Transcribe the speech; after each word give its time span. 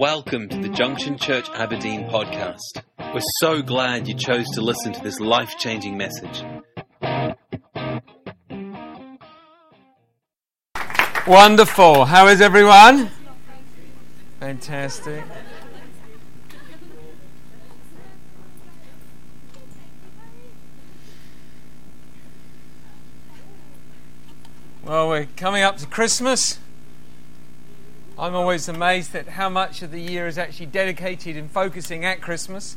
Welcome 0.00 0.48
to 0.48 0.56
the 0.56 0.70
Junction 0.70 1.18
Church 1.18 1.50
Aberdeen 1.50 2.08
podcast. 2.08 2.82
We're 3.12 3.20
so 3.38 3.60
glad 3.60 4.08
you 4.08 4.14
chose 4.14 4.48
to 4.54 4.62
listen 4.62 4.94
to 4.94 5.00
this 5.02 5.20
life 5.20 5.58
changing 5.58 5.98
message. 5.98 6.42
Wonderful. 11.26 12.06
How 12.06 12.28
is 12.28 12.40
everyone? 12.40 13.10
Fantastic. 14.38 15.22
Well, 24.82 25.10
we're 25.10 25.26
coming 25.36 25.62
up 25.62 25.76
to 25.76 25.86
Christmas. 25.86 26.58
I'm 28.20 28.34
always 28.34 28.68
amazed 28.68 29.14
at 29.14 29.28
how 29.28 29.48
much 29.48 29.80
of 29.80 29.92
the 29.92 29.98
year 29.98 30.26
is 30.26 30.36
actually 30.36 30.66
dedicated 30.66 31.38
in 31.38 31.48
focusing 31.48 32.04
at 32.04 32.20
Christmas 32.20 32.76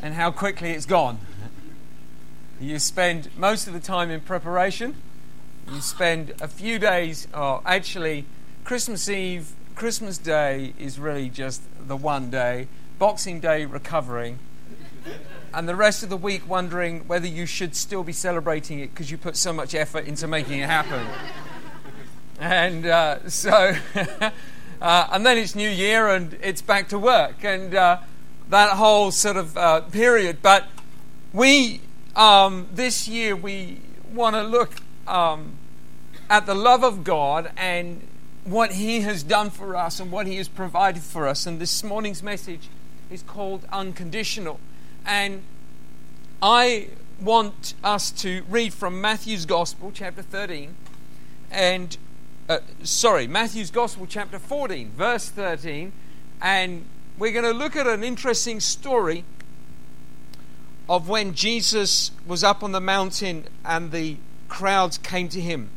and 0.00 0.14
how 0.14 0.30
quickly 0.30 0.70
it's 0.70 0.86
gone. 0.86 1.18
You 2.60 2.78
spend 2.78 3.28
most 3.36 3.66
of 3.66 3.72
the 3.72 3.80
time 3.80 4.08
in 4.08 4.20
preparation. 4.20 4.94
You 5.68 5.80
spend 5.80 6.32
a 6.40 6.46
few 6.46 6.78
days, 6.78 7.26
or 7.34 7.60
actually, 7.66 8.24
Christmas 8.62 9.08
Eve, 9.08 9.50
Christmas 9.74 10.16
Day 10.16 10.74
is 10.78 11.00
really 11.00 11.28
just 11.28 11.62
the 11.88 11.96
one 11.96 12.30
day. 12.30 12.68
Boxing 13.00 13.40
Day, 13.40 13.64
recovering. 13.64 14.38
And 15.52 15.68
the 15.68 15.74
rest 15.74 16.04
of 16.04 16.08
the 16.08 16.16
week, 16.16 16.48
wondering 16.48 17.08
whether 17.08 17.26
you 17.26 17.46
should 17.46 17.74
still 17.74 18.04
be 18.04 18.12
celebrating 18.12 18.78
it 18.78 18.90
because 18.92 19.10
you 19.10 19.18
put 19.18 19.36
so 19.36 19.52
much 19.52 19.74
effort 19.74 20.06
into 20.06 20.28
making 20.28 20.60
it 20.60 20.70
happen. 20.70 21.04
And 22.38 22.86
uh, 22.86 23.28
so, 23.28 23.74
uh, 24.80 25.08
and 25.10 25.24
then 25.24 25.38
it's 25.38 25.54
New 25.54 25.68
Year 25.68 26.08
and 26.08 26.36
it's 26.42 26.60
back 26.60 26.88
to 26.88 26.98
work 26.98 27.44
and 27.44 27.74
uh, 27.74 27.98
that 28.50 28.76
whole 28.76 29.10
sort 29.10 29.36
of 29.36 29.56
uh, 29.56 29.80
period. 29.80 30.38
But 30.42 30.66
we, 31.32 31.80
um, 32.14 32.68
this 32.72 33.08
year, 33.08 33.34
we 33.34 33.80
want 34.12 34.36
to 34.36 34.42
look 34.42 34.74
um, 35.06 35.54
at 36.28 36.46
the 36.46 36.54
love 36.54 36.84
of 36.84 37.04
God 37.04 37.50
and 37.56 38.06
what 38.44 38.72
He 38.72 39.00
has 39.00 39.22
done 39.22 39.50
for 39.50 39.74
us 39.74 39.98
and 39.98 40.12
what 40.12 40.26
He 40.26 40.36
has 40.36 40.48
provided 40.48 41.02
for 41.02 41.26
us. 41.26 41.46
And 41.46 41.58
this 41.58 41.82
morning's 41.82 42.22
message 42.22 42.68
is 43.10 43.22
called 43.22 43.66
Unconditional. 43.72 44.60
And 45.06 45.42
I 46.42 46.88
want 47.20 47.74
us 47.82 48.10
to 48.10 48.42
read 48.48 48.74
from 48.74 49.00
Matthew's 49.00 49.46
Gospel, 49.46 49.90
chapter 49.94 50.22
13, 50.22 50.74
and 51.50 51.96
uh, 52.48 52.58
sorry, 52.82 53.26
Matthew's 53.26 53.70
Gospel, 53.70 54.06
chapter 54.06 54.38
14, 54.38 54.92
verse 54.92 55.28
13, 55.28 55.92
and 56.40 56.84
we're 57.18 57.32
going 57.32 57.44
to 57.44 57.52
look 57.52 57.74
at 57.74 57.86
an 57.86 58.04
interesting 58.04 58.60
story 58.60 59.24
of 60.88 61.08
when 61.08 61.34
Jesus 61.34 62.12
was 62.24 62.44
up 62.44 62.62
on 62.62 62.70
the 62.70 62.80
mountain 62.80 63.46
and 63.64 63.90
the 63.90 64.18
crowds 64.48 64.96
came 64.98 65.28
to 65.30 65.40
him. 65.40 65.70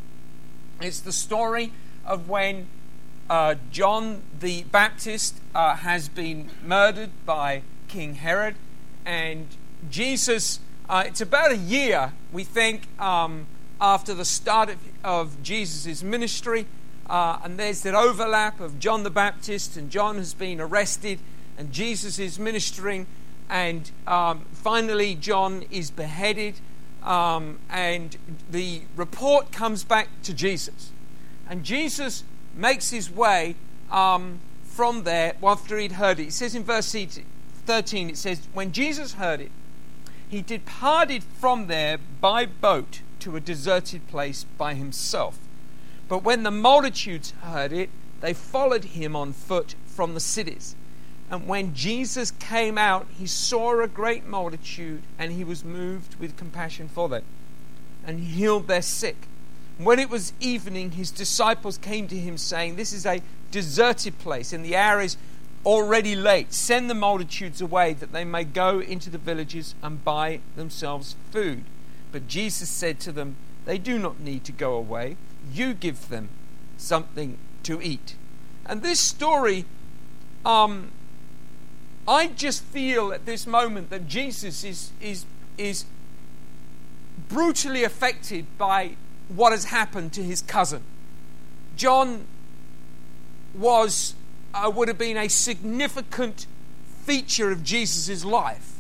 It's 0.80 1.00
the 1.00 1.12
story 1.12 1.72
of 2.06 2.30
when 2.30 2.68
uh, 3.30 3.56
John 3.72 4.22
the 4.40 4.64
Baptist 4.64 5.40
uh, 5.56 5.78
has 5.78 6.08
been 6.08 6.52
murdered 6.64 7.10
by 7.26 7.64
King 7.88 8.16
Herod, 8.16 8.56
and 9.06 9.48
Jesus, 9.90 10.60
uh, 10.88 11.04
it's 11.08 11.22
about 11.22 11.52
a 11.52 11.58
year, 11.58 12.14
we 12.32 12.44
think, 12.44 12.84
um, 13.02 13.48
after 13.82 14.14
the 14.14 14.26
start 14.26 14.70
of, 14.70 14.78
of 15.04 15.44
Jesus' 15.44 16.04
ministry. 16.04 16.66
Uh, 17.10 17.40
and 17.44 17.58
there's 17.58 17.82
that 17.82 17.96
overlap 17.96 18.60
of 18.60 18.80
John 18.80 19.04
the 19.04 19.10
Baptist, 19.10 19.78
and 19.78 19.90
John 19.90 20.18
has 20.18 20.34
been 20.34 20.62
arrested, 20.62 21.20
and 21.58 21.72
Jesus 21.72 22.20
is 22.20 22.38
ministering, 22.38 23.08
and 23.50 23.90
um, 24.06 24.46
finally, 24.52 25.16
John 25.16 25.64
is 25.72 25.90
beheaded, 25.90 26.56
um, 27.04 27.58
and 27.70 28.16
the 28.52 28.82
report 28.96 29.52
comes 29.52 29.84
back 29.84 30.10
to 30.24 30.34
Jesus. 30.34 30.92
And 31.50 31.64
Jesus 31.64 32.24
makes 32.56 32.92
his 32.92 33.10
way 33.10 33.56
um, 33.92 34.40
from 34.64 35.04
there 35.04 35.34
after 35.44 35.78
he'd 35.80 35.94
heard 35.94 36.20
it. 36.20 36.28
It 36.28 36.34
says 36.34 36.54
in 36.54 36.64
verse 36.64 36.96
13, 37.66 38.10
it 38.10 38.18
says, 38.18 38.42
When 38.54 38.72
Jesus 38.72 39.14
heard 39.14 39.42
it, 39.42 39.52
he 40.30 40.44
departed 40.44 41.24
from 41.24 41.66
there 41.68 41.98
by 42.22 42.46
boat 42.46 43.02
to 43.20 43.36
a 43.36 43.40
deserted 43.40 44.08
place 44.08 44.46
by 44.58 44.74
himself. 44.74 45.38
But 46.08 46.24
when 46.24 46.44
the 46.44 46.52
multitudes 46.52 47.32
heard 47.42 47.72
it, 47.72 47.90
they 48.22 48.34
followed 48.34 48.86
him 48.86 49.16
on 49.16 49.34
foot 49.34 49.76
from 49.86 50.14
the 50.14 50.20
cities. 50.20 50.76
And 51.32 51.48
when 51.48 51.76
Jesus 51.76 52.32
came 52.32 52.78
out, 52.78 53.08
he 53.18 53.28
saw 53.28 53.80
a 53.80 53.88
great 53.88 54.26
multitude, 54.26 55.04
and 55.18 55.32
he 55.32 55.44
was 55.44 55.64
moved 55.64 56.16
with 56.16 56.38
compassion 56.38 56.90
for 56.90 57.08
them, 57.08 57.24
and 58.06 58.20
he 58.20 58.26
healed 58.26 58.68
their 58.68 58.82
sick. 58.82 59.28
When 59.78 60.00
it 60.00 60.10
was 60.10 60.34
evening, 60.40 60.92
his 60.92 61.12
disciples 61.12 61.78
came 61.78 62.08
to 62.08 62.18
him, 62.18 62.38
saying, 62.38 62.76
This 62.76 62.92
is 62.92 63.06
a 63.06 63.22
deserted 63.52 64.18
place, 64.20 64.52
and 64.52 64.66
the 64.66 64.76
hour 64.76 65.02
is 65.02 65.18
already 65.66 66.16
late. 66.16 66.54
Send 66.54 66.90
the 66.90 66.96
multitudes 66.96 67.62
away, 67.62 67.94
that 67.94 68.12
they 68.12 68.26
may 68.26 68.44
go 68.44 68.80
into 68.80 69.10
the 69.10 69.18
villages 69.20 69.76
and 69.84 70.04
buy 70.04 70.40
themselves 70.56 71.16
food. 71.32 71.64
But 72.12 72.28
Jesus 72.28 72.70
said 72.70 73.00
to 73.02 73.12
them, 73.12 73.36
They 73.66 73.78
do 73.78 74.00
not 74.00 74.20
need 74.20 74.44
to 74.46 74.52
go 74.52 74.74
away. 74.76 75.18
You 75.54 75.74
give 75.74 76.10
them 76.10 76.30
something 76.78 77.38
to 77.64 77.82
eat. 77.82 78.16
And 78.66 78.82
this 78.82 79.00
story, 79.00 79.66
um, 80.46 80.92
I 82.08 82.28
just 82.28 82.64
feel 82.64 83.12
at 83.12 83.26
this 83.26 83.46
moment 83.46 83.90
that 83.90 84.08
Jesus 84.08 84.64
is, 84.64 84.92
is, 85.02 85.26
is 85.58 85.86
brutally 87.28 87.84
affected 87.84 88.46
by 88.58 88.96
what 89.28 89.52
has 89.52 89.66
happened 89.66 90.14
to 90.14 90.24
his 90.24 90.42
cousin. 90.42 90.82
John 91.76 92.26
was, 93.54 94.16
uh, 94.54 94.72
would 94.74 94.88
have 94.88 94.98
been 94.98 95.18
a 95.18 95.30
significant 95.30 96.46
feature 97.04 97.52
of 97.52 97.64
Jesus' 97.64 98.26
life. 98.26 98.80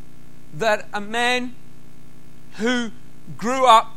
That 0.53 0.87
a 0.93 1.01
man 1.01 1.55
who 2.57 2.91
grew 3.37 3.65
up 3.65 3.95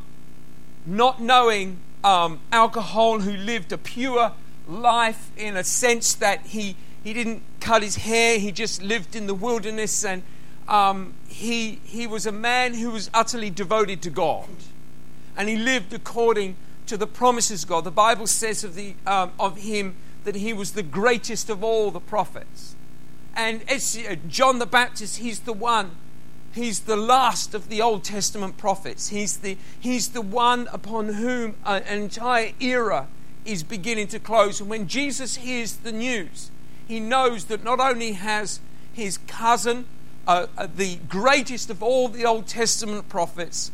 not 0.85 1.21
knowing 1.21 1.79
um, 2.05 2.41
alcohol, 2.51 3.21
who 3.21 3.33
lived 3.33 3.73
a 3.73 3.79
pure 3.79 4.33
life 4.67 5.31
in 5.37 5.57
a 5.57 5.65
sense 5.65 6.15
that 6.15 6.47
he, 6.47 6.77
he 7.03 7.13
didn't 7.13 7.43
cut 7.61 7.83
his 7.83 7.97
hair, 7.97 8.39
he 8.39 8.51
just 8.53 8.83
lived 8.83 9.15
in 9.15 9.27
the 9.27 9.35
wilderness, 9.35 10.05
and 10.05 10.23
um, 10.69 11.15
he, 11.29 11.81
he 11.85 12.07
was 12.07 12.27
a 12.27 12.33
man 12.33 12.75
who 12.75 12.91
was 12.91 13.11
utterly 13.15 13.51
devoted 13.51 14.03
to 14.03 14.11
God. 14.11 14.49
And 15.37 15.49
he 15.49 15.57
lived 15.57 15.93
according 15.93 16.57
to 16.87 16.97
the 16.97 17.07
promises 17.07 17.63
of 17.63 17.69
God. 17.69 17.85
The 17.85 17.91
Bible 17.91 18.27
says 18.27 18.65
of, 18.65 18.75
the, 18.75 18.95
um, 19.07 19.33
of 19.39 19.59
him 19.59 19.97
that 20.25 20.35
he 20.35 20.53
was 20.53 20.73
the 20.73 20.83
greatest 20.83 21.49
of 21.49 21.65
all 21.65 21.91
the 21.91 22.01
prophets. 22.01 22.77
And 23.35 23.63
it's 23.67 23.97
uh, 23.97 24.17
John 24.29 24.59
the 24.59 24.67
Baptist, 24.67 25.19
he's 25.19 25.41
the 25.41 25.53
one 25.53 25.93
He's 26.53 26.81
the 26.81 26.97
last 26.97 27.55
of 27.55 27.69
the 27.69 27.81
Old 27.81 28.05
Testament 28.05 28.59
prophets. 28.59 29.09
He's 29.09 29.39
the, 29.39 29.57
he's 29.81 30.11
the 30.11 30.21
one 30.21 30.69
upon 30.71 31.15
whom 31.15 31.55
an 31.65 31.83
entire 31.85 32.53
era 32.61 33.09
is 33.45 33.63
beginning 33.63 34.09
to 34.09 34.19
close. 34.19 34.61
And 34.61 34.69
when 34.69 34.87
Jesus 34.87 35.37
hears 35.37 35.77
the 35.77 35.93
news, 35.93 36.51
he 36.87 37.01
knows 37.01 37.47
that 37.47 37.65
not 37.65 37.81
only 37.81 38.13
has 38.13 38.61
his 38.93 39.19
cousin, 39.27 39.87
uh, 40.27 40.47
uh, 40.59 40.69
the 40.75 40.97
greatest 41.09 41.71
of 41.71 41.83
all 41.83 42.09
the 42.09 42.27
Old 42.27 42.47
Testament 42.47 43.09
prophets, 43.09 43.73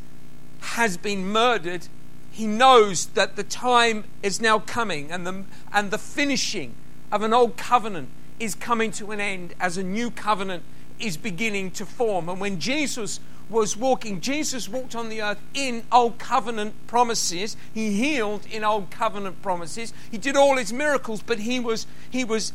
has 0.60 0.96
been 0.96 1.26
murdered, 1.26 1.88
he 2.30 2.46
knows 2.46 3.06
that 3.06 3.34
the 3.34 3.42
time 3.42 4.04
is 4.22 4.40
now 4.40 4.60
coming 4.60 5.10
and 5.10 5.26
the, 5.26 5.44
and 5.72 5.90
the 5.90 5.98
finishing 5.98 6.74
of 7.10 7.22
an 7.22 7.34
old 7.34 7.56
covenant 7.56 8.08
is 8.38 8.54
coming 8.54 8.92
to 8.92 9.10
an 9.10 9.20
end 9.20 9.54
as 9.58 9.76
a 9.76 9.82
new 9.82 10.10
covenant 10.10 10.62
is 11.00 11.16
beginning 11.16 11.70
to 11.72 11.86
form. 11.86 12.28
And 12.28 12.40
when 12.40 12.58
Jesus 12.60 13.20
was 13.48 13.76
walking, 13.76 14.20
Jesus 14.20 14.68
walked 14.68 14.94
on 14.94 15.08
the 15.08 15.22
earth 15.22 15.40
in 15.54 15.82
old 15.90 16.18
covenant 16.18 16.74
promises. 16.86 17.56
He 17.72 17.92
healed 17.92 18.46
in 18.50 18.64
old 18.64 18.90
covenant 18.90 19.42
promises. 19.42 19.92
He 20.10 20.18
did 20.18 20.36
all 20.36 20.56
his 20.56 20.72
miracles, 20.72 21.22
but 21.22 21.40
he 21.40 21.58
was 21.58 21.86
he 22.10 22.24
was 22.24 22.52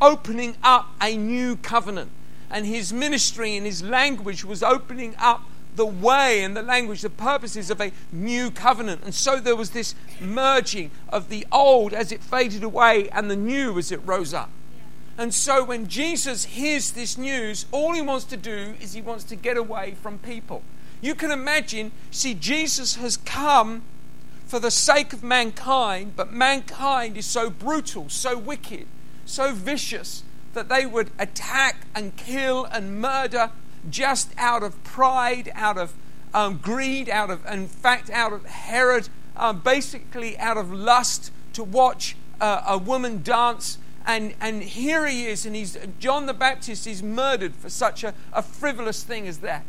opening 0.00 0.56
up 0.62 0.88
a 1.00 1.16
new 1.16 1.56
covenant. 1.56 2.10
And 2.50 2.66
his 2.66 2.92
ministry 2.92 3.56
and 3.56 3.66
his 3.66 3.82
language 3.82 4.44
was 4.44 4.62
opening 4.62 5.14
up 5.18 5.42
the 5.74 5.86
way 5.86 6.42
and 6.42 6.56
the 6.56 6.62
language, 6.62 7.02
the 7.02 7.10
purposes 7.10 7.70
of 7.70 7.80
a 7.80 7.92
new 8.12 8.50
covenant. 8.50 9.02
And 9.04 9.14
so 9.14 9.40
there 9.40 9.56
was 9.56 9.70
this 9.70 9.94
merging 10.20 10.90
of 11.08 11.28
the 11.28 11.46
old 11.52 11.92
as 11.92 12.12
it 12.12 12.22
faded 12.22 12.62
away 12.62 13.08
and 13.10 13.30
the 13.30 13.36
new 13.36 13.78
as 13.78 13.92
it 13.92 14.00
rose 14.04 14.32
up. 14.32 14.50
And 15.18 15.32
so 15.32 15.64
when 15.64 15.88
Jesus 15.88 16.44
hears 16.44 16.92
this 16.92 17.16
news, 17.16 17.66
all 17.72 17.94
he 17.94 18.02
wants 18.02 18.24
to 18.26 18.36
do 18.36 18.74
is 18.80 18.92
he 18.92 19.00
wants 19.00 19.24
to 19.24 19.36
get 19.36 19.56
away 19.56 19.94
from 20.02 20.18
people. 20.18 20.62
You 21.00 21.14
can 21.14 21.30
imagine, 21.30 21.92
see, 22.10 22.34
Jesus 22.34 22.96
has 22.96 23.16
come 23.16 23.82
for 24.46 24.58
the 24.60 24.70
sake 24.70 25.12
of 25.12 25.22
mankind, 25.22 26.12
but 26.16 26.32
mankind 26.32 27.16
is 27.16 27.26
so 27.26 27.50
brutal, 27.50 28.08
so 28.08 28.36
wicked, 28.36 28.86
so 29.24 29.52
vicious 29.52 30.22
that 30.54 30.68
they 30.68 30.86
would 30.86 31.10
attack 31.18 31.86
and 31.94 32.16
kill 32.16 32.64
and 32.64 33.00
murder 33.00 33.50
just 33.90 34.32
out 34.38 34.62
of 34.62 34.82
pride, 34.84 35.50
out 35.54 35.76
of 35.76 35.94
um, 36.32 36.58
greed, 36.58 37.08
out 37.08 37.30
of, 37.30 37.44
in 37.46 37.68
fact, 37.68 38.10
out 38.10 38.32
of 38.32 38.44
Herod, 38.46 39.08
um, 39.36 39.60
basically 39.60 40.38
out 40.38 40.56
of 40.56 40.72
lust 40.72 41.30
to 41.54 41.64
watch 41.64 42.16
uh, 42.40 42.62
a 42.66 42.78
woman 42.78 43.22
dance. 43.22 43.78
And, 44.06 44.34
and 44.40 44.62
here 44.62 45.04
he 45.06 45.26
is, 45.26 45.44
and 45.44 45.56
he's, 45.56 45.76
John 45.98 46.26
the 46.26 46.34
Baptist 46.34 46.86
is 46.86 47.02
murdered 47.02 47.56
for 47.56 47.68
such 47.68 48.04
a, 48.04 48.14
a 48.32 48.40
frivolous 48.40 49.02
thing 49.02 49.26
as 49.26 49.38
that. 49.38 49.64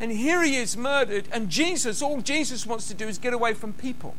And 0.00 0.10
here 0.10 0.42
he 0.42 0.56
is 0.56 0.76
murdered, 0.76 1.28
and 1.30 1.48
Jesus, 1.48 2.02
all 2.02 2.20
Jesus 2.20 2.66
wants 2.66 2.88
to 2.88 2.94
do 2.94 3.06
is 3.06 3.16
get 3.16 3.32
away 3.32 3.54
from 3.54 3.72
people, 3.72 4.14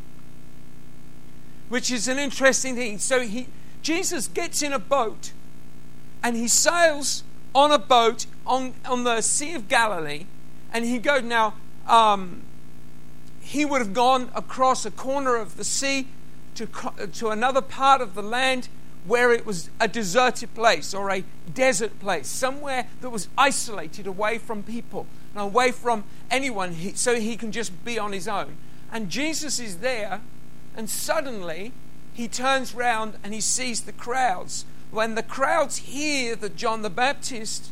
which 1.69 1.91
is 1.91 2.07
an 2.07 2.17
interesting 2.17 2.75
thing. 2.75 2.97
So 2.97 3.21
he, 3.21 3.47
Jesus 3.81 4.27
gets 4.27 4.61
in 4.61 4.71
a 4.71 4.79
boat 4.79 5.33
and 6.23 6.35
he 6.35 6.47
sails 6.47 7.23
on 7.53 7.71
a 7.71 7.77
boat 7.77 8.25
on, 8.45 8.73
on 8.85 9.03
the 9.03 9.21
Sea 9.21 9.53
of 9.53 9.67
Galilee, 9.67 10.25
and 10.73 10.85
he 10.85 10.97
goes 10.97 11.23
now. 11.23 11.55
Um, 11.87 12.41
he 13.41 13.63
would 13.63 13.79
have 13.79 13.93
gone 13.93 14.29
across 14.35 14.85
a 14.85 14.91
corner 14.91 15.37
of 15.37 15.55
the 15.55 15.63
sea 15.63 16.07
to, 16.55 16.67
to 17.13 17.29
another 17.29 17.61
part 17.61 18.01
of 18.01 18.13
the 18.13 18.21
land 18.21 18.67
where 19.07 19.31
it 19.31 19.45
was 19.45 19.69
a 19.79 19.87
deserted 19.87 20.53
place 20.53 20.93
or 20.93 21.09
a 21.09 21.23
desert 21.53 21.97
place, 21.99 22.27
somewhere 22.27 22.87
that 23.01 23.09
was 23.09 23.29
isolated 23.37 24.05
away 24.05 24.37
from 24.37 24.61
people 24.61 25.07
and 25.33 25.41
away 25.41 25.71
from 25.71 26.03
anyone, 26.29 26.75
so 26.95 27.15
he 27.15 27.37
can 27.37 27.51
just 27.51 27.85
be 27.85 27.97
on 27.97 28.11
his 28.11 28.27
own. 28.27 28.57
And 28.91 29.09
Jesus 29.09 29.59
is 29.59 29.77
there, 29.77 30.21
and 30.75 30.89
suddenly 30.89 31.71
he 32.13 32.27
turns 32.27 32.73
round 32.73 33.15
and 33.23 33.33
he 33.33 33.41
sees 33.41 33.81
the 33.81 33.91
crowds. 33.91 34.65
When 34.91 35.15
the 35.15 35.23
crowds 35.23 35.77
hear 35.77 36.35
that 36.35 36.55
John 36.55 36.81
the 36.81 36.89
Baptist 36.89 37.71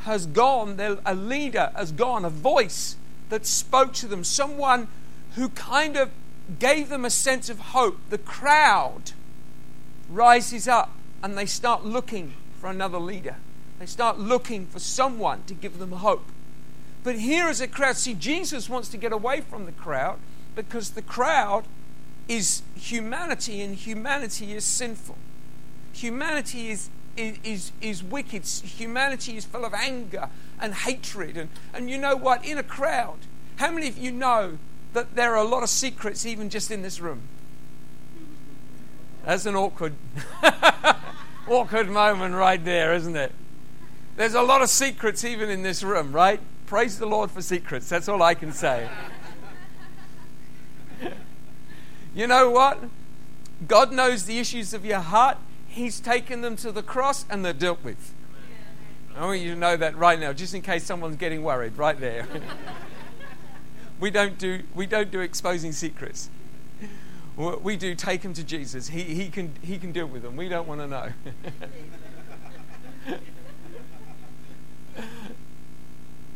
has 0.00 0.26
gone, 0.26 0.80
a 1.04 1.14
leader 1.14 1.70
has 1.76 1.92
gone, 1.92 2.24
a 2.24 2.30
voice 2.30 2.96
that 3.28 3.46
spoke 3.46 3.92
to 3.94 4.06
them, 4.06 4.24
someone 4.24 4.88
who 5.34 5.50
kind 5.50 5.96
of 5.96 6.10
gave 6.58 6.88
them 6.88 7.04
a 7.04 7.10
sense 7.10 7.50
of 7.50 7.58
hope. 7.58 7.98
The 8.08 8.18
crowd 8.18 9.12
rises 10.08 10.68
up 10.68 10.92
and 11.22 11.36
they 11.36 11.46
start 11.46 11.84
looking 11.84 12.34
for 12.60 12.68
another 12.70 12.98
leader. 12.98 13.36
They 13.78 13.86
start 13.86 14.18
looking 14.18 14.66
for 14.66 14.78
someone 14.78 15.44
to 15.46 15.54
give 15.54 15.78
them 15.78 15.92
hope. 15.92 16.26
But 17.04 17.20
here 17.20 17.48
is 17.48 17.60
a 17.60 17.68
crowd. 17.68 17.96
See, 17.96 18.14
Jesus 18.14 18.68
wants 18.68 18.88
to 18.88 18.96
get 18.96 19.12
away 19.12 19.40
from 19.40 19.66
the 19.66 19.72
crowd 19.72 20.18
because 20.54 20.90
the 20.90 21.02
crowd 21.02 21.64
is 22.26 22.62
humanity 22.76 23.60
and 23.62 23.74
humanity 23.74 24.52
is 24.52 24.64
sinful. 24.64 25.16
Humanity 25.92 26.70
is, 26.70 26.90
is, 27.16 27.72
is, 27.80 28.02
wicked. 28.02 28.44
Humanity 28.46 29.36
is 29.36 29.44
full 29.44 29.64
of 29.64 29.72
anger 29.74 30.28
and 30.60 30.74
hatred. 30.74 31.36
And, 31.36 31.48
and 31.72 31.88
you 31.88 31.98
know 31.98 32.16
what? 32.16 32.44
In 32.44 32.58
a 32.58 32.62
crowd, 32.62 33.18
how 33.56 33.70
many 33.70 33.88
of 33.88 33.96
you 33.96 34.10
know 34.10 34.58
that 34.92 35.14
there 35.14 35.32
are 35.34 35.44
a 35.44 35.48
lot 35.48 35.62
of 35.62 35.68
secrets 35.68 36.26
even 36.26 36.50
just 36.50 36.70
in 36.70 36.82
this 36.82 37.00
room? 37.00 37.22
That's 39.24 39.46
an 39.46 39.56
awkward, 39.56 39.94
awkward 41.48 41.90
moment 41.90 42.34
right 42.34 42.64
there, 42.64 42.94
isn't 42.94 43.16
it? 43.16 43.32
There's 44.16 44.34
a 44.34 44.42
lot 44.42 44.62
of 44.62 44.68
secrets 44.68 45.24
even 45.24 45.50
in 45.50 45.62
this 45.62 45.82
room, 45.82 46.12
right? 46.12 46.40
Praise 46.66 46.98
the 46.98 47.06
Lord 47.06 47.30
for 47.30 47.40
secrets. 47.40 47.88
That's 47.88 48.08
all 48.08 48.22
I 48.22 48.34
can 48.34 48.52
say. 48.52 48.88
you 52.14 52.26
know 52.26 52.50
what? 52.50 52.78
God 53.66 53.92
knows 53.92 54.24
the 54.24 54.38
issues 54.38 54.74
of 54.74 54.84
your 54.84 55.00
heart. 55.00 55.38
He's 55.66 56.00
taken 56.00 56.40
them 56.40 56.56
to 56.56 56.72
the 56.72 56.82
cross 56.82 57.24
and 57.30 57.44
they're 57.44 57.52
dealt 57.52 57.82
with. 57.84 58.14
I 59.16 59.24
want 59.24 59.40
you 59.40 59.52
to 59.52 59.58
know 59.58 59.76
that 59.76 59.96
right 59.96 60.18
now, 60.18 60.32
just 60.32 60.54
in 60.54 60.62
case 60.62 60.84
someone's 60.84 61.16
getting 61.16 61.42
worried, 61.42 61.76
right 61.76 61.98
there. 61.98 62.26
we 64.00 64.10
don't 64.10 64.38
do 64.38 64.62
we 64.74 64.86
don't 64.86 65.10
do 65.10 65.20
exposing 65.20 65.72
secrets. 65.72 66.30
We 67.38 67.76
do 67.76 67.94
take 67.94 68.22
them 68.22 68.34
to 68.34 68.42
Jesus. 68.42 68.88
He, 68.88 69.02
he 69.02 69.28
can 69.28 69.52
he 69.62 69.78
can 69.78 69.92
deal 69.92 70.06
with 70.06 70.22
them. 70.22 70.34
We 70.34 70.48
don't 70.48 70.66
want 70.66 70.80
to 70.80 70.88
know. 70.88 71.10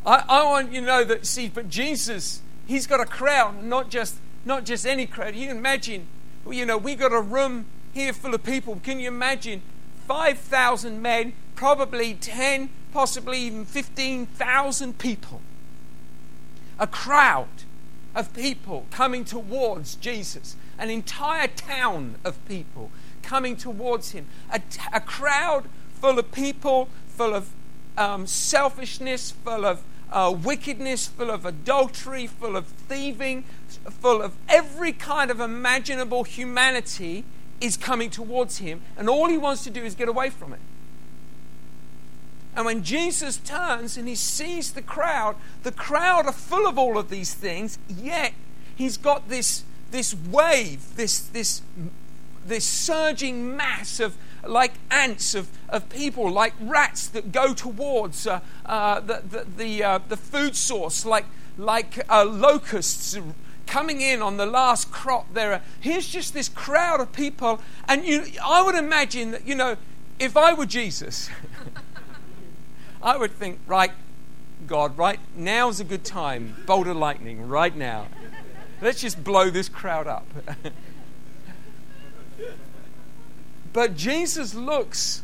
I, 0.07 0.25
I 0.29 0.45
want 0.45 0.73
you 0.73 0.81
to 0.81 0.87
know 0.87 1.03
that 1.03 1.27
see, 1.27 1.49
but 1.49 1.69
Jesus, 1.69 2.41
he's 2.67 2.87
got 2.87 3.01
a 3.01 3.05
crowd, 3.05 3.65
not 3.65 3.91
just 3.91 4.17
not 4.45 4.65
just 4.65 4.87
any 4.87 5.07
crowd. 5.07 5.35
You 5.35 5.49
can 5.49 5.57
imagine, 5.57 6.07
you 6.49 6.65
know, 6.65 6.79
we 6.79 6.95
got 6.95 7.13
a 7.13 7.21
room 7.21 7.67
here 7.93 8.13
full 8.13 8.33
of 8.35 8.45
people. 8.45 8.81
Can 8.83 9.01
you 9.01 9.09
imagine? 9.09 9.63
5,000 10.07 11.01
men, 11.01 11.33
probably 11.55 12.15
10, 12.15 12.71
possibly 12.93 13.39
even 13.39 13.65
15,000 13.65 14.99
people. 14.99 15.41
A 16.79 16.87
crowd 16.87 17.49
of 18.15 18.35
people 18.35 18.87
coming 18.91 19.25
towards 19.25 19.95
Jesus, 19.97 20.57
an 20.83 20.91
entire 20.91 21.47
town 21.47 22.17
of 22.25 22.45
people 22.49 22.91
coming 23.23 23.57
towards 23.57 24.11
him, 24.11 24.27
a, 24.93 25.01
crowd 25.01 25.67
full 26.01 26.19
of 26.19 26.33
people, 26.33 26.89
full 27.07 27.35
of 27.35 27.51
um, 27.97 28.27
selfishness, 28.27 29.31
full 29.31 29.65
of 29.65 29.85
uh, 30.11 30.35
wickedness, 30.37 31.07
full 31.07 31.31
of 31.31 31.47
adultery, 31.47 32.27
full 32.27 32.57
of 32.57 32.67
thieving, 32.67 33.45
full 34.01 34.21
of 34.21 34.35
every 34.49 34.93
kind 34.93 35.31
of 35.31 35.39
imaginable 35.39 36.25
humanity 36.25 37.25
is 37.61 37.77
coming 37.77 38.11
towards 38.11 38.59
him, 38.59 38.83
and 38.97 39.09
all 39.09 39.29
he 39.29 39.39
wants 39.39 39.63
to 39.63 39.71
do 39.71 39.85
is 39.85 39.95
get 39.95 40.09
away 40.09 40.31
from 40.31 40.53
it. 40.53 40.61
And 42.57 42.67
when 42.67 42.83
Jesus 42.83 43.39
turns 43.39 43.97
and 43.97 44.09
he 44.09 44.17
sees 44.17 44.73
the 44.73 44.83
crowd, 44.83 45.37
the 45.63 45.71
crowd 45.71 46.27
are 46.27 46.33
full 46.33 46.67
of 46.67 46.77
all 46.77 46.99
of 46.99 47.09
these 47.09 47.33
things, 47.35 47.79
yet 47.89 48.35
he's 48.75 48.97
got 48.97 49.29
this, 49.29 49.63
this 49.93 50.15
wave, 50.15 50.97
this, 50.97 51.21
this, 51.21 51.63
this 52.45 52.65
surging 52.65 53.57
mass 53.57 54.01
of 54.01 54.17
like 54.45 54.73
ants 54.91 55.35
of, 55.35 55.49
of 55.69 55.89
people, 55.89 56.31
like 56.31 56.55
rats 56.61 57.07
that 57.09 57.31
go 57.31 57.55
towards 57.55 58.27
uh, 58.27 58.41
uh, 58.67 59.01
the, 59.01 59.23
the, 59.29 59.47
the, 59.57 59.85
uh, 59.85 59.99
the, 60.09 60.17
food 60.17 60.57
source, 60.57 61.07
like, 61.07 61.27
like 61.57 62.05
uh, 62.11 62.25
locusts 62.25 63.17
coming 63.67 64.01
in 64.01 64.21
on 64.21 64.37
the 64.37 64.47
last 64.47 64.91
crop. 64.91 65.33
There, 65.33 65.63
here's 65.81 66.09
just 66.09 66.35
this 66.35 66.49
crowd 66.49 67.01
of 67.01 67.13
people, 67.13 67.61
and 67.87 68.05
you, 68.05 68.25
I 68.45 68.63
would 68.63 68.75
imagine 68.75 69.31
that 69.31 69.47
you 69.47 69.55
know, 69.55 69.77
if 70.19 70.37
I 70.37 70.53
were 70.53 70.67
Jesus, 70.67 71.31
I 73.03 73.17
would 73.17 73.33
think, 73.33 73.61
right, 73.67 73.93
God, 74.67 74.97
right 74.99 75.21
now's 75.37 75.81
a 75.81 75.85
good 75.85 76.05
time, 76.05 76.57
bolt 76.67 76.87
of 76.87 76.97
lightning, 76.97 77.49
right 77.49 77.75
now. 77.75 78.09
Let's 78.83 79.01
just 79.01 79.23
blow 79.23 79.49
this 79.49 79.69
crowd 79.69 80.09
up. 80.09 80.27
but 83.73 83.97
Jesus 83.97 84.55
looks, 84.57 85.23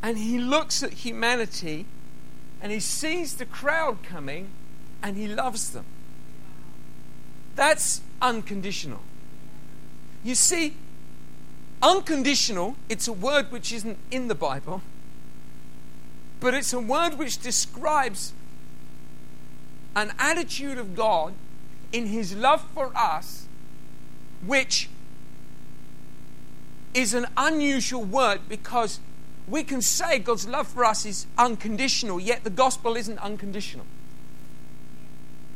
and 0.00 0.16
he 0.16 0.38
looks 0.38 0.84
at 0.84 0.92
humanity, 0.92 1.86
and 2.62 2.70
he 2.70 2.78
sees 2.78 3.34
the 3.34 3.44
crowd 3.44 4.04
coming, 4.04 4.50
and 5.02 5.16
he 5.16 5.26
loves 5.26 5.70
them. 5.70 5.84
That's 7.56 8.02
unconditional. 8.22 9.00
You 10.22 10.36
see, 10.36 10.76
unconditional, 11.82 12.76
it's 12.88 13.08
a 13.08 13.12
word 13.12 13.50
which 13.50 13.72
isn't 13.72 13.98
in 14.12 14.28
the 14.28 14.36
Bible, 14.36 14.80
but 16.38 16.54
it's 16.54 16.72
a 16.72 16.78
word 16.78 17.18
which 17.18 17.38
describes 17.42 18.32
an 19.96 20.12
attitude 20.20 20.78
of 20.78 20.94
God 20.94 21.34
in 21.94 22.06
His 22.06 22.34
love 22.34 22.60
for 22.74 22.90
us, 22.96 23.46
which 24.44 24.90
is 26.92 27.14
an 27.14 27.26
unusual 27.36 28.02
word 28.02 28.40
because 28.48 28.98
we 29.46 29.62
can 29.62 29.80
say 29.80 30.18
God's 30.18 30.46
love 30.46 30.66
for 30.66 30.84
us 30.84 31.06
is 31.06 31.26
unconditional, 31.38 32.18
yet 32.18 32.42
the 32.42 32.50
gospel 32.50 32.96
isn't 32.96 33.18
unconditional. 33.18 33.86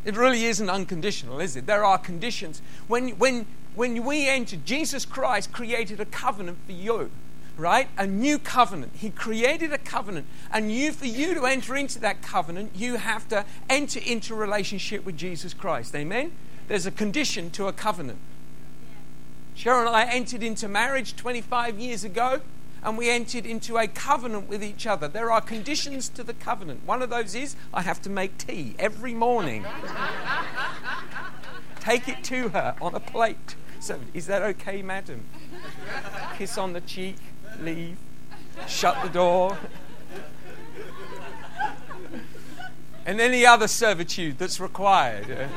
It 0.04 0.16
really 0.16 0.44
isn't 0.44 0.70
unconditional, 0.70 1.40
is 1.40 1.56
it? 1.56 1.66
There 1.66 1.84
are 1.84 1.98
conditions. 1.98 2.62
When, 2.86 3.10
when, 3.18 3.46
when 3.74 4.04
we 4.04 4.28
entered, 4.28 4.64
Jesus 4.64 5.04
Christ 5.04 5.52
created 5.52 5.98
a 5.98 6.04
covenant 6.04 6.58
for 6.66 6.72
you, 6.72 7.10
right? 7.58 7.88
A 7.98 8.06
new 8.06 8.38
covenant. 8.38 8.92
He 8.96 9.10
created 9.10 9.72
a 9.72 9.78
covenant. 9.78 10.26
And 10.50 10.72
you, 10.72 10.92
for 10.92 11.06
you 11.06 11.34
to 11.34 11.44
enter 11.44 11.76
into 11.76 11.98
that 11.98 12.22
covenant, 12.22 12.72
you 12.74 12.96
have 12.96 13.28
to 13.28 13.44
enter 13.68 14.00
into 14.00 14.34
relationship 14.34 15.04
with 15.04 15.16
Jesus 15.16 15.52
Christ. 15.52 15.94
Amen? 15.94 16.32
There's 16.68 16.86
a 16.86 16.90
condition 16.90 17.50
to 17.50 17.66
a 17.66 17.72
covenant. 17.72 18.18
Cheryl 19.56 19.86
and 19.86 19.96
I 19.96 20.04
entered 20.04 20.42
into 20.42 20.68
marriage 20.68 21.16
25 21.16 21.80
years 21.80 22.04
ago 22.04 22.40
and 22.82 22.96
we 22.96 23.10
entered 23.10 23.44
into 23.44 23.76
a 23.76 23.88
covenant 23.88 24.48
with 24.48 24.62
each 24.62 24.86
other. 24.86 25.08
There 25.08 25.32
are 25.32 25.40
conditions 25.40 26.08
to 26.10 26.22
the 26.22 26.34
covenant. 26.34 26.86
One 26.86 27.02
of 27.02 27.10
those 27.10 27.34
is 27.34 27.56
I 27.74 27.82
have 27.82 28.00
to 28.02 28.10
make 28.10 28.38
tea 28.38 28.76
every 28.78 29.14
morning. 29.14 29.66
Take 31.80 32.08
it 32.08 32.22
to 32.24 32.50
her 32.50 32.76
on 32.80 32.94
a 32.94 33.00
plate. 33.00 33.56
So, 33.80 33.98
is 34.14 34.26
that 34.26 34.42
okay, 34.42 34.82
madam? 34.82 35.24
Kiss 36.36 36.58
on 36.58 36.72
the 36.72 36.80
cheek, 36.80 37.16
leave. 37.62 37.96
shut 38.66 39.02
the 39.02 39.08
door. 39.08 39.58
and 43.06 43.20
any 43.20 43.46
other 43.46 43.66
servitude 43.66 44.38
that's 44.38 44.60
required. 44.60 45.26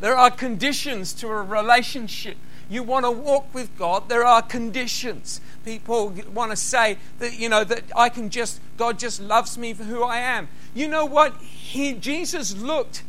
there 0.00 0.16
are 0.16 0.30
conditions 0.30 1.12
to 1.14 1.26
a 1.28 1.42
relationship. 1.42 2.36
You 2.68 2.84
want 2.84 3.04
to 3.04 3.10
walk 3.10 3.52
with 3.52 3.76
God, 3.76 4.08
there 4.08 4.24
are 4.24 4.40
conditions. 4.40 5.40
People 5.64 6.14
want 6.32 6.52
to 6.52 6.56
say 6.56 6.98
that, 7.18 7.36
you 7.38 7.48
know, 7.48 7.64
that 7.64 7.82
I 7.96 8.08
can 8.08 8.30
just, 8.30 8.60
God 8.76 9.00
just 9.00 9.20
loves 9.20 9.58
me 9.58 9.74
for 9.74 9.82
who 9.82 10.04
I 10.04 10.18
am. 10.18 10.48
You 10.74 10.86
know 10.86 11.04
what? 11.04 11.36
He, 11.38 11.94
Jesus 11.94 12.56
looked 12.56 13.02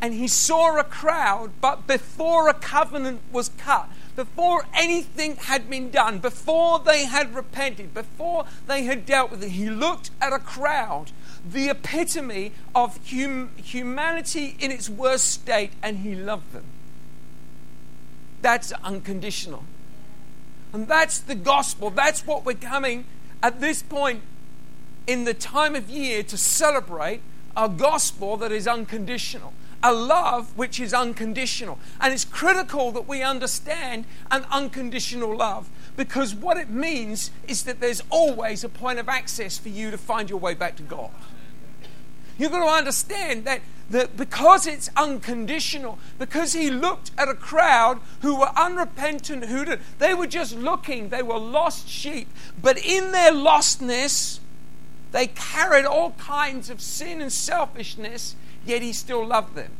and 0.00 0.14
he 0.14 0.28
saw 0.28 0.78
a 0.78 0.84
crowd, 0.84 1.52
but 1.60 1.86
before 1.86 2.48
a 2.48 2.54
covenant 2.54 3.20
was 3.32 3.50
cut, 3.56 3.88
before 4.14 4.64
anything 4.74 5.36
had 5.36 5.68
been 5.68 5.90
done, 5.90 6.18
before 6.18 6.78
they 6.78 7.04
had 7.04 7.34
repented, 7.34 7.94
before 7.94 8.46
they 8.66 8.84
had 8.84 9.06
dealt 9.06 9.30
with 9.30 9.42
it, 9.42 9.50
he 9.50 9.68
looked 9.68 10.10
at 10.20 10.32
a 10.32 10.38
crowd, 10.38 11.12
the 11.48 11.68
epitome 11.68 12.52
of 12.74 12.98
hum- 13.10 13.50
humanity 13.56 14.56
in 14.58 14.70
its 14.70 14.88
worst 14.88 15.30
state, 15.30 15.72
and 15.82 15.98
he 15.98 16.14
loved 16.14 16.52
them. 16.52 16.64
That's 18.42 18.72
unconditional. 18.84 19.64
And 20.72 20.88
that's 20.88 21.18
the 21.18 21.34
gospel. 21.34 21.90
That's 21.90 22.26
what 22.26 22.44
we're 22.44 22.54
coming 22.54 23.04
at 23.42 23.60
this 23.60 23.82
point 23.82 24.22
in 25.06 25.24
the 25.24 25.34
time 25.34 25.74
of 25.74 25.88
year 25.88 26.22
to 26.24 26.36
celebrate 26.36 27.20
a 27.56 27.68
gospel 27.68 28.36
that 28.38 28.52
is 28.52 28.66
unconditional 28.66 29.52
a 29.82 29.92
love 29.92 30.56
which 30.56 30.80
is 30.80 30.92
unconditional. 30.92 31.78
And 32.00 32.12
it's 32.12 32.24
critical 32.24 32.92
that 32.92 33.06
we 33.06 33.22
understand 33.22 34.04
an 34.30 34.44
unconditional 34.50 35.36
love 35.36 35.68
because 35.96 36.34
what 36.34 36.56
it 36.56 36.70
means 36.70 37.30
is 37.48 37.64
that 37.64 37.80
there's 37.80 38.02
always 38.10 38.64
a 38.64 38.68
point 38.68 38.98
of 38.98 39.08
access 39.08 39.58
for 39.58 39.68
you 39.68 39.90
to 39.90 39.98
find 39.98 40.30
your 40.30 40.38
way 40.38 40.54
back 40.54 40.76
to 40.76 40.82
God. 40.82 41.10
You've 42.38 42.52
got 42.52 42.64
to 42.64 42.70
understand 42.70 43.44
that, 43.46 43.60
that 43.90 44.16
because 44.16 44.66
it's 44.66 44.90
unconditional, 44.96 45.98
because 46.18 46.52
he 46.52 46.70
looked 46.70 47.10
at 47.16 47.28
a 47.28 47.34
crowd 47.34 48.00
who 48.20 48.38
were 48.38 48.50
unrepentant, 48.56 49.46
who 49.46 49.64
did, 49.64 49.80
they 49.98 50.12
were 50.12 50.26
just 50.26 50.54
looking, 50.54 51.08
they 51.08 51.22
were 51.22 51.38
lost 51.38 51.88
sheep, 51.88 52.28
but 52.60 52.76
in 52.84 53.12
their 53.12 53.32
lostness, 53.32 54.40
they 55.12 55.28
carried 55.28 55.86
all 55.86 56.10
kinds 56.12 56.68
of 56.68 56.82
sin 56.82 57.22
and 57.22 57.32
selfishness 57.32 58.36
yet 58.66 58.82
he 58.82 58.92
still 58.92 59.24
loved 59.24 59.54
them. 59.54 59.70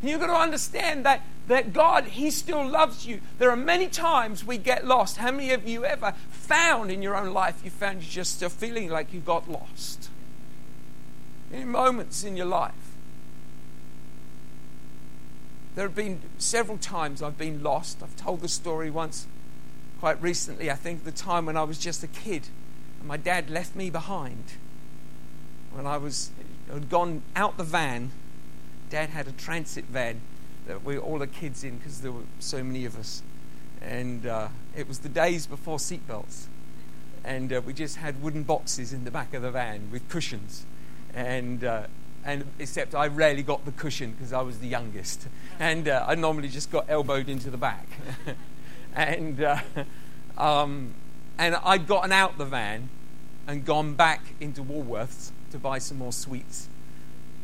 And 0.00 0.10
you've 0.10 0.20
got 0.20 0.28
to 0.28 0.34
understand 0.34 1.04
that, 1.04 1.22
that 1.48 1.72
God, 1.72 2.06
He 2.06 2.30
still 2.30 2.66
loves 2.66 3.06
you. 3.06 3.20
There 3.38 3.50
are 3.50 3.56
many 3.56 3.86
times 3.86 4.44
we 4.44 4.56
get 4.56 4.86
lost. 4.86 5.18
How 5.18 5.30
many 5.30 5.50
of 5.52 5.68
you 5.68 5.84
ever 5.84 6.14
found 6.30 6.90
in 6.90 7.02
your 7.02 7.16
own 7.16 7.32
life 7.32 7.60
you 7.62 7.70
found 7.70 8.02
you 8.02 8.08
just 8.08 8.36
still 8.36 8.48
feeling 8.48 8.88
like 8.88 9.12
you 9.12 9.20
got 9.20 9.50
lost? 9.50 10.08
Any 11.52 11.64
moments 11.64 12.24
in 12.24 12.36
your 12.36 12.46
life. 12.46 12.72
There 15.74 15.86
have 15.86 15.94
been 15.94 16.20
several 16.38 16.78
times 16.78 17.22
I've 17.22 17.38
been 17.38 17.62
lost. 17.62 18.02
I've 18.02 18.16
told 18.16 18.40
the 18.40 18.48
story 18.48 18.90
once 18.90 19.26
quite 20.00 20.20
recently, 20.22 20.70
I 20.70 20.74
think, 20.74 21.04
the 21.04 21.12
time 21.12 21.46
when 21.46 21.56
I 21.56 21.62
was 21.62 21.78
just 21.78 22.02
a 22.02 22.06
kid 22.06 22.48
and 22.98 23.08
my 23.08 23.18
dad 23.18 23.50
left 23.50 23.76
me 23.76 23.90
behind 23.90 24.44
when 25.72 25.86
I 25.86 25.98
was 25.98 26.30
had 26.72 26.88
gone 26.88 27.22
out 27.36 27.56
the 27.56 27.64
van. 27.64 28.10
Dad 28.90 29.10
had 29.10 29.28
a 29.28 29.32
transit 29.32 29.84
van 29.86 30.20
that 30.66 30.84
we 30.84 30.98
all 30.98 31.18
the 31.18 31.26
kids 31.26 31.64
in 31.64 31.78
because 31.78 32.00
there 32.00 32.12
were 32.12 32.24
so 32.38 32.62
many 32.62 32.84
of 32.84 32.98
us, 32.98 33.22
and 33.80 34.26
uh, 34.26 34.48
it 34.76 34.88
was 34.88 35.00
the 35.00 35.08
days 35.08 35.46
before 35.46 35.78
seatbelts, 35.78 36.46
and 37.24 37.52
uh, 37.52 37.60
we 37.64 37.72
just 37.72 37.96
had 37.96 38.22
wooden 38.22 38.42
boxes 38.42 38.92
in 38.92 39.04
the 39.04 39.10
back 39.10 39.34
of 39.34 39.42
the 39.42 39.50
van 39.50 39.90
with 39.90 40.08
cushions, 40.08 40.64
and. 41.14 41.64
Uh, 41.64 41.86
and 42.22 42.44
except 42.58 42.94
I 42.94 43.06
rarely 43.06 43.42
got 43.42 43.64
the 43.64 43.72
cushion 43.72 44.12
because 44.12 44.34
I 44.34 44.42
was 44.42 44.58
the 44.58 44.68
youngest, 44.68 45.26
and 45.58 45.88
uh, 45.88 46.04
I 46.06 46.14
normally 46.16 46.48
just 46.48 46.70
got 46.70 46.84
elbowed 46.86 47.30
into 47.30 47.50
the 47.50 47.56
back, 47.56 47.86
and 48.94 49.42
uh, 49.42 49.56
um, 50.36 50.92
and 51.38 51.56
I'd 51.64 51.86
gotten 51.86 52.12
out 52.12 52.36
the 52.36 52.44
van 52.44 52.90
and 53.46 53.64
gone 53.64 53.94
back 53.94 54.34
into 54.38 54.62
Woolworths 54.62 55.30
to 55.50 55.58
buy 55.58 55.78
some 55.78 55.98
more 55.98 56.12
sweets. 56.12 56.68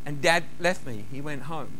And 0.05 0.21
dad 0.21 0.45
left 0.59 0.85
me, 0.85 1.05
he 1.11 1.21
went 1.21 1.43
home. 1.43 1.73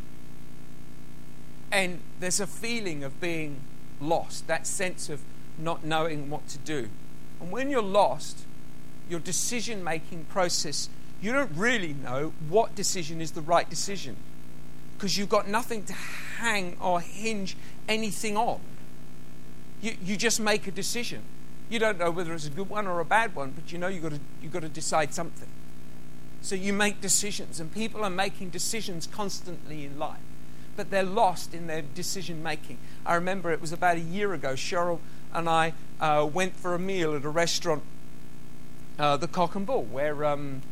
And 1.70 2.00
there's 2.20 2.40
a 2.40 2.46
feeling 2.46 3.04
of 3.04 3.20
being 3.20 3.60
lost, 4.00 4.46
that 4.46 4.66
sense 4.66 5.08
of 5.08 5.22
not 5.58 5.84
knowing 5.84 6.30
what 6.30 6.48
to 6.48 6.58
do. 6.58 6.88
And 7.40 7.50
when 7.50 7.70
you're 7.70 7.82
lost, 7.82 8.44
your 9.08 9.20
decision 9.20 9.82
making 9.82 10.24
process, 10.24 10.88
you 11.20 11.32
don't 11.32 11.50
really 11.54 11.94
know 11.94 12.32
what 12.48 12.74
decision 12.74 13.20
is 13.20 13.32
the 13.32 13.40
right 13.40 13.68
decision 13.68 14.16
because 14.98 15.16
you've 15.16 15.28
got 15.28 15.46
nothing 15.46 15.84
to 15.84 15.92
hang 15.92 16.76
or 16.80 17.00
hinge 17.00 17.56
anything 17.88 18.36
on. 18.36 18.60
You, 19.80 19.94
you 20.02 20.16
just 20.16 20.40
make 20.40 20.66
a 20.66 20.72
decision. 20.72 21.22
You 21.70 21.78
don't 21.78 21.98
know 21.98 22.10
whether 22.10 22.34
it's 22.34 22.46
a 22.46 22.50
good 22.50 22.68
one 22.68 22.88
or 22.88 22.98
a 22.98 23.04
bad 23.04 23.36
one, 23.36 23.52
but 23.52 23.70
you 23.70 23.78
know 23.78 23.86
you've 23.86 24.02
got 24.02 24.12
to, 24.12 24.20
you've 24.42 24.52
got 24.52 24.62
to 24.62 24.68
decide 24.68 25.14
something. 25.14 25.48
So 26.40 26.54
you 26.54 26.72
make 26.72 27.00
decisions, 27.00 27.60
and 27.60 27.72
people 27.72 28.04
are 28.04 28.10
making 28.10 28.50
decisions 28.50 29.06
constantly 29.06 29.84
in 29.84 29.98
life, 29.98 30.18
but 30.76 30.90
they're 30.90 31.02
lost 31.02 31.52
in 31.52 31.66
their 31.66 31.82
decision 31.82 32.42
making. 32.42 32.78
I 33.04 33.14
remember 33.14 33.50
it 33.52 33.60
was 33.60 33.72
about 33.72 33.96
a 33.96 34.00
year 34.00 34.32
ago, 34.34 34.52
Cheryl 34.54 35.00
and 35.32 35.48
I 35.48 35.74
uh, 36.00 36.28
went 36.32 36.56
for 36.56 36.74
a 36.74 36.78
meal 36.78 37.14
at 37.14 37.24
a 37.24 37.28
restaurant, 37.28 37.82
uh, 38.98 39.16
the 39.16 39.28
Cock 39.28 39.54
and 39.54 39.66
Bull, 39.66 39.84
where 39.84 40.24
um, 40.24 40.62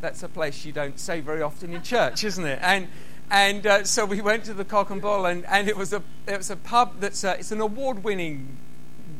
that's 0.00 0.22
a 0.22 0.28
place 0.28 0.64
you 0.64 0.72
don't 0.72 0.98
say 0.98 1.20
very 1.20 1.42
often 1.42 1.72
in 1.72 1.82
church, 1.82 2.24
isn't 2.24 2.44
it? 2.44 2.58
And 2.62 2.88
and 3.30 3.66
uh, 3.66 3.84
so 3.84 4.04
we 4.04 4.20
went 4.20 4.44
to 4.44 4.54
the 4.54 4.64
Cock 4.64 4.90
and 4.90 5.00
Bull, 5.00 5.24
and, 5.24 5.46
and 5.46 5.68
it 5.68 5.76
was 5.76 5.92
a 5.92 6.02
it 6.26 6.36
was 6.36 6.50
a 6.50 6.56
pub 6.56 7.00
that's 7.00 7.24
a, 7.24 7.38
it's 7.38 7.52
an 7.52 7.60
award 7.60 8.04
winning 8.04 8.58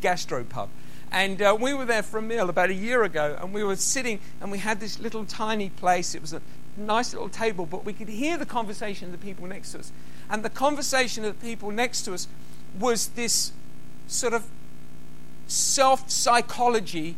gastro 0.00 0.44
pub. 0.44 0.68
And 1.12 1.42
uh, 1.42 1.56
we 1.60 1.74
were 1.74 1.84
there 1.84 2.02
for 2.02 2.18
a 2.18 2.22
meal 2.22 2.48
about 2.48 2.70
a 2.70 2.74
year 2.74 3.04
ago, 3.04 3.36
and 3.38 3.52
we 3.52 3.62
were 3.62 3.76
sitting, 3.76 4.18
and 4.40 4.50
we 4.50 4.58
had 4.58 4.80
this 4.80 4.98
little 4.98 5.26
tiny 5.26 5.68
place. 5.68 6.14
It 6.14 6.22
was 6.22 6.32
a 6.32 6.40
nice 6.74 7.12
little 7.12 7.28
table, 7.28 7.66
but 7.66 7.84
we 7.84 7.92
could 7.92 8.08
hear 8.08 8.38
the 8.38 8.46
conversation 8.46 9.12
of 9.12 9.12
the 9.12 9.24
people 9.24 9.46
next 9.46 9.72
to 9.72 9.80
us. 9.80 9.92
And 10.30 10.42
the 10.42 10.50
conversation 10.50 11.22
of 11.26 11.38
the 11.38 11.46
people 11.46 11.70
next 11.70 12.02
to 12.02 12.14
us 12.14 12.28
was 12.80 13.08
this 13.08 13.52
sort 14.08 14.32
of 14.32 14.46
self 15.46 16.08
psychology 16.10 17.16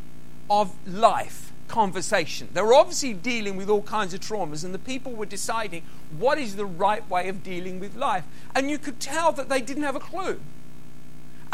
of 0.50 0.74
life 0.88 1.52
conversation. 1.68 2.48
They 2.52 2.62
were 2.62 2.74
obviously 2.74 3.14
dealing 3.14 3.56
with 3.56 3.70
all 3.70 3.82
kinds 3.82 4.12
of 4.12 4.18
traumas, 4.18 4.64
and 4.64 4.74
the 4.74 4.78
people 4.80 5.12
were 5.12 5.24
deciding 5.24 5.84
what 6.18 6.36
is 6.36 6.56
the 6.56 6.66
right 6.66 7.08
way 7.08 7.28
of 7.28 7.44
dealing 7.44 7.78
with 7.78 7.94
life. 7.94 8.24
And 8.56 8.68
you 8.68 8.78
could 8.78 8.98
tell 8.98 9.30
that 9.32 9.48
they 9.48 9.60
didn't 9.60 9.84
have 9.84 9.94
a 9.94 10.00
clue 10.00 10.40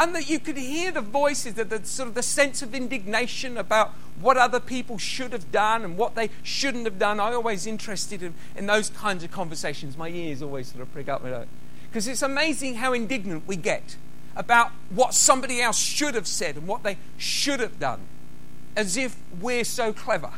and 0.01 0.15
that 0.15 0.27
you 0.27 0.39
could 0.39 0.57
hear 0.57 0.91
the 0.91 0.99
voices, 0.99 1.53
the, 1.53 1.63
the 1.63 1.85
sort 1.85 2.09
of 2.09 2.15
the 2.15 2.23
sense 2.23 2.63
of 2.63 2.73
indignation 2.73 3.55
about 3.55 3.91
what 4.19 4.35
other 4.35 4.59
people 4.59 4.97
should 4.97 5.31
have 5.31 5.51
done 5.51 5.83
and 5.85 5.95
what 5.95 6.15
they 6.15 6.31
shouldn't 6.41 6.85
have 6.85 6.97
done. 6.97 7.19
I'm 7.19 7.35
always 7.35 7.67
interested 7.67 8.23
in, 8.23 8.33
in 8.55 8.65
those 8.65 8.89
kinds 8.89 9.23
of 9.23 9.29
conversations. 9.29 9.95
My 9.95 10.09
ears 10.09 10.41
always 10.41 10.69
sort 10.69 10.81
of 10.81 10.91
prick 10.91 11.07
up. 11.07 11.23
Because 11.87 12.07
it's 12.07 12.23
amazing 12.23 12.75
how 12.75 12.93
indignant 12.93 13.43
we 13.45 13.55
get 13.55 13.95
about 14.35 14.71
what 14.89 15.13
somebody 15.13 15.61
else 15.61 15.77
should 15.77 16.15
have 16.15 16.25
said 16.25 16.55
and 16.55 16.67
what 16.67 16.81
they 16.81 16.97
should 17.19 17.59
have 17.59 17.79
done, 17.79 17.99
as 18.75 18.97
if 18.97 19.15
we're 19.39 19.63
so 19.63 19.93
clever 19.93 20.31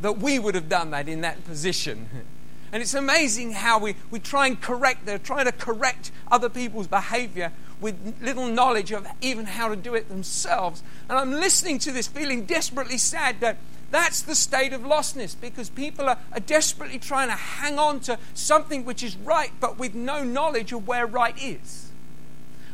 that 0.00 0.18
we 0.18 0.40
would 0.40 0.56
have 0.56 0.68
done 0.68 0.90
that 0.90 1.08
in 1.08 1.20
that 1.20 1.44
position. 1.44 2.08
And 2.72 2.80
it's 2.80 2.94
amazing 2.94 3.52
how 3.52 3.78
we, 3.78 3.96
we 4.10 4.18
try 4.18 4.46
and 4.46 4.58
correct, 4.58 5.04
they're 5.04 5.18
trying 5.18 5.44
to 5.44 5.52
correct 5.52 6.10
other 6.30 6.48
people's 6.48 6.86
behavior 6.86 7.52
with 7.82 8.16
little 8.22 8.46
knowledge 8.46 8.92
of 8.92 9.06
even 9.20 9.44
how 9.44 9.68
to 9.68 9.76
do 9.76 9.94
it 9.94 10.08
themselves. 10.08 10.82
And 11.10 11.18
I'm 11.18 11.32
listening 11.32 11.78
to 11.80 11.92
this 11.92 12.06
feeling 12.06 12.46
desperately 12.46 12.96
sad 12.96 13.40
that 13.40 13.58
that's 13.90 14.22
the 14.22 14.34
state 14.34 14.72
of 14.72 14.82
lostness 14.82 15.38
because 15.38 15.68
people 15.68 16.08
are, 16.08 16.18
are 16.32 16.40
desperately 16.40 16.98
trying 16.98 17.28
to 17.28 17.34
hang 17.34 17.78
on 17.78 18.00
to 18.00 18.18
something 18.32 18.86
which 18.86 19.02
is 19.02 19.16
right 19.16 19.52
but 19.60 19.78
with 19.78 19.94
no 19.94 20.24
knowledge 20.24 20.72
of 20.72 20.88
where 20.88 21.06
right 21.06 21.36
is. 21.42 21.90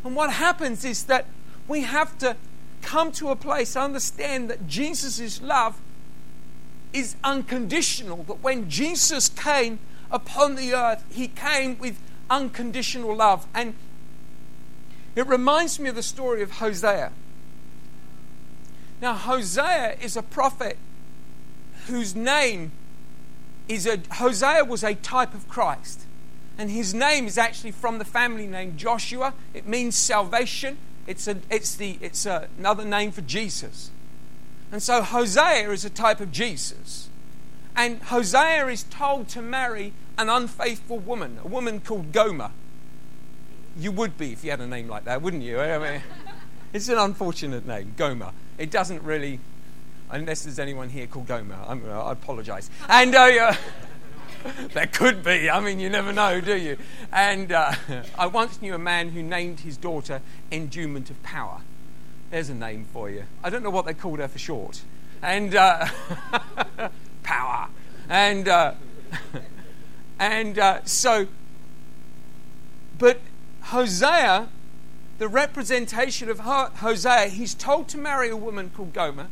And 0.05 0.15
what 0.15 0.35
happens 0.35 0.85
is 0.85 1.05
that 1.05 1.27
we 1.67 1.81
have 1.81 2.17
to 2.19 2.37
come 2.83 3.11
to 3.12 3.31
a 3.31 3.37
place, 3.37 3.75
understand 3.77 4.49
that 4.50 4.69
Jesus' 4.69 5.43
love 5.43 5.81
is 6.93 7.17
unconditional, 7.25 8.23
that 8.25 8.43
when 8.43 8.71
Jesus 8.71 9.29
came 9.29 9.79
upon 10.11 10.55
the 10.55 10.73
earth, 10.73 11.05
he 11.11 11.29
came 11.29 11.79
with 11.79 11.99
unconditional 12.31 13.15
love. 13.17 13.47
And 13.55 13.75
it 15.19 15.27
reminds 15.27 15.79
me 15.81 15.89
of 15.89 15.95
the 15.95 16.03
story 16.03 16.43
of 16.43 16.53
Hosea. 16.53 17.13
Now, 19.01 19.15
Hosea 19.15 19.97
is 20.01 20.17
a 20.17 20.23
prophet 20.23 20.77
whose 21.87 22.15
name 22.15 22.73
is 23.69 23.87
a 23.87 24.01
Hosea 24.13 24.65
was 24.65 24.83
a 24.83 24.95
type 24.95 25.35
of 25.35 25.49
Christ. 25.49 26.03
And 26.57 26.71
his 26.71 26.93
name 26.93 27.27
is 27.27 27.39
actually 27.39 27.71
from 27.71 27.99
the 27.99 28.05
family 28.05 28.47
name 28.47 28.77
Joshua. 28.77 29.35
It 29.55 29.67
means 29.67 29.95
salvation. 29.95 30.77
It's, 31.07 31.29
a, 31.29 31.37
it's, 31.51 31.77
the, 31.77 31.99
it's 32.01 32.27
a, 32.27 32.49
another 32.59 32.85
name 32.85 33.13
for 33.13 33.21
Jesus. 33.21 33.91
And 34.73 34.83
so 34.83 35.03
Hosea 35.03 35.71
is 35.71 35.85
a 35.85 35.91
type 35.91 36.21
of 36.21 36.33
Jesus. 36.33 37.09
And 37.77 38.03
Hosea 38.03 38.67
is 38.67 38.83
told 38.85 39.29
to 39.29 39.41
marry 39.41 39.93
an 40.19 40.29
unfaithful 40.29 40.99
woman, 40.99 41.39
a 41.43 41.47
woman 41.47 41.81
called 41.81 42.13
Gomer. 42.13 42.51
You 43.79 43.93
would 43.93 44.19
be 44.19 44.33
if 44.33 44.43
you 44.43 44.51
had 44.51 44.61
a 44.61 44.67
name 44.67 44.89
like 44.89 45.05
that, 45.05 45.23
wouldn't 45.23 45.43
you? 45.43 45.61
I 45.61 45.79
mean, 45.79 46.03
it's 46.73 46.89
an 46.89 46.99
unfortunate 46.99 47.67
name, 47.67 47.95
Gomer. 47.97 48.33
It 48.59 48.71
doesn't 48.73 49.03
really, 49.03 49.39
unless 50.11 50.43
there's 50.43 50.59
anyone 50.59 50.89
here 50.89 51.07
called 51.07 51.29
Gomer. 51.29 51.59
I'm, 51.67 51.89
uh, 51.89 52.03
I 52.03 52.13
apologize. 52.13 52.71
And 52.89 53.15
uh, 53.15 53.55
there 54.73 54.89
could 54.89 55.23
be. 55.23 55.49
I 55.49 55.61
mean, 55.61 55.79
you 55.79 55.89
never 55.89 56.13
know, 56.13 56.41
do 56.41 56.57
you? 56.57 56.77
And 57.13 57.53
uh, 57.53 57.73
I 58.19 58.27
once 58.27 58.61
knew 58.61 58.75
a 58.75 58.79
man 58.79 59.11
who 59.11 59.23
named 59.23 59.61
his 59.61 59.77
daughter 59.77 60.21
Endowment 60.51 61.09
of 61.11 61.23
Power. 61.23 61.61
There's 62.31 62.51
a 62.51 62.55
name 62.55 62.85
for 62.93 63.09
you. 63.09 63.25
I 63.45 63.51
don't 63.51 63.63
know 63.63 63.71
what 63.71 63.87
they 63.87 63.95
called 63.95 64.19
her 64.19 64.29
for 64.29 64.39
short. 64.39 64.83
And 65.23 65.55
uh, 65.55 65.87
power. 67.23 67.69
And 68.09 68.49
uh, 68.49 68.75
and 70.19 70.59
uh, 70.59 70.85
so, 70.85 71.27
but 72.99 73.21
Hosea, 73.69 74.49
the 75.19 75.29
representation 75.29 76.31
of 76.31 76.41
Hosea, 76.41 77.27
he's 77.29 77.53
told 77.53 77.87
to 77.89 77.99
marry 77.99 78.31
a 78.31 78.37
woman 78.37 78.71
called 78.75 78.95
Gomer, 78.95 79.27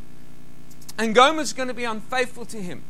and 0.99 1.14
Gomer's 1.14 1.55
going 1.55 1.69
to 1.69 1.75
be 1.75 1.85
unfaithful 1.85 2.45
to 2.47 2.59
him. 2.59 2.83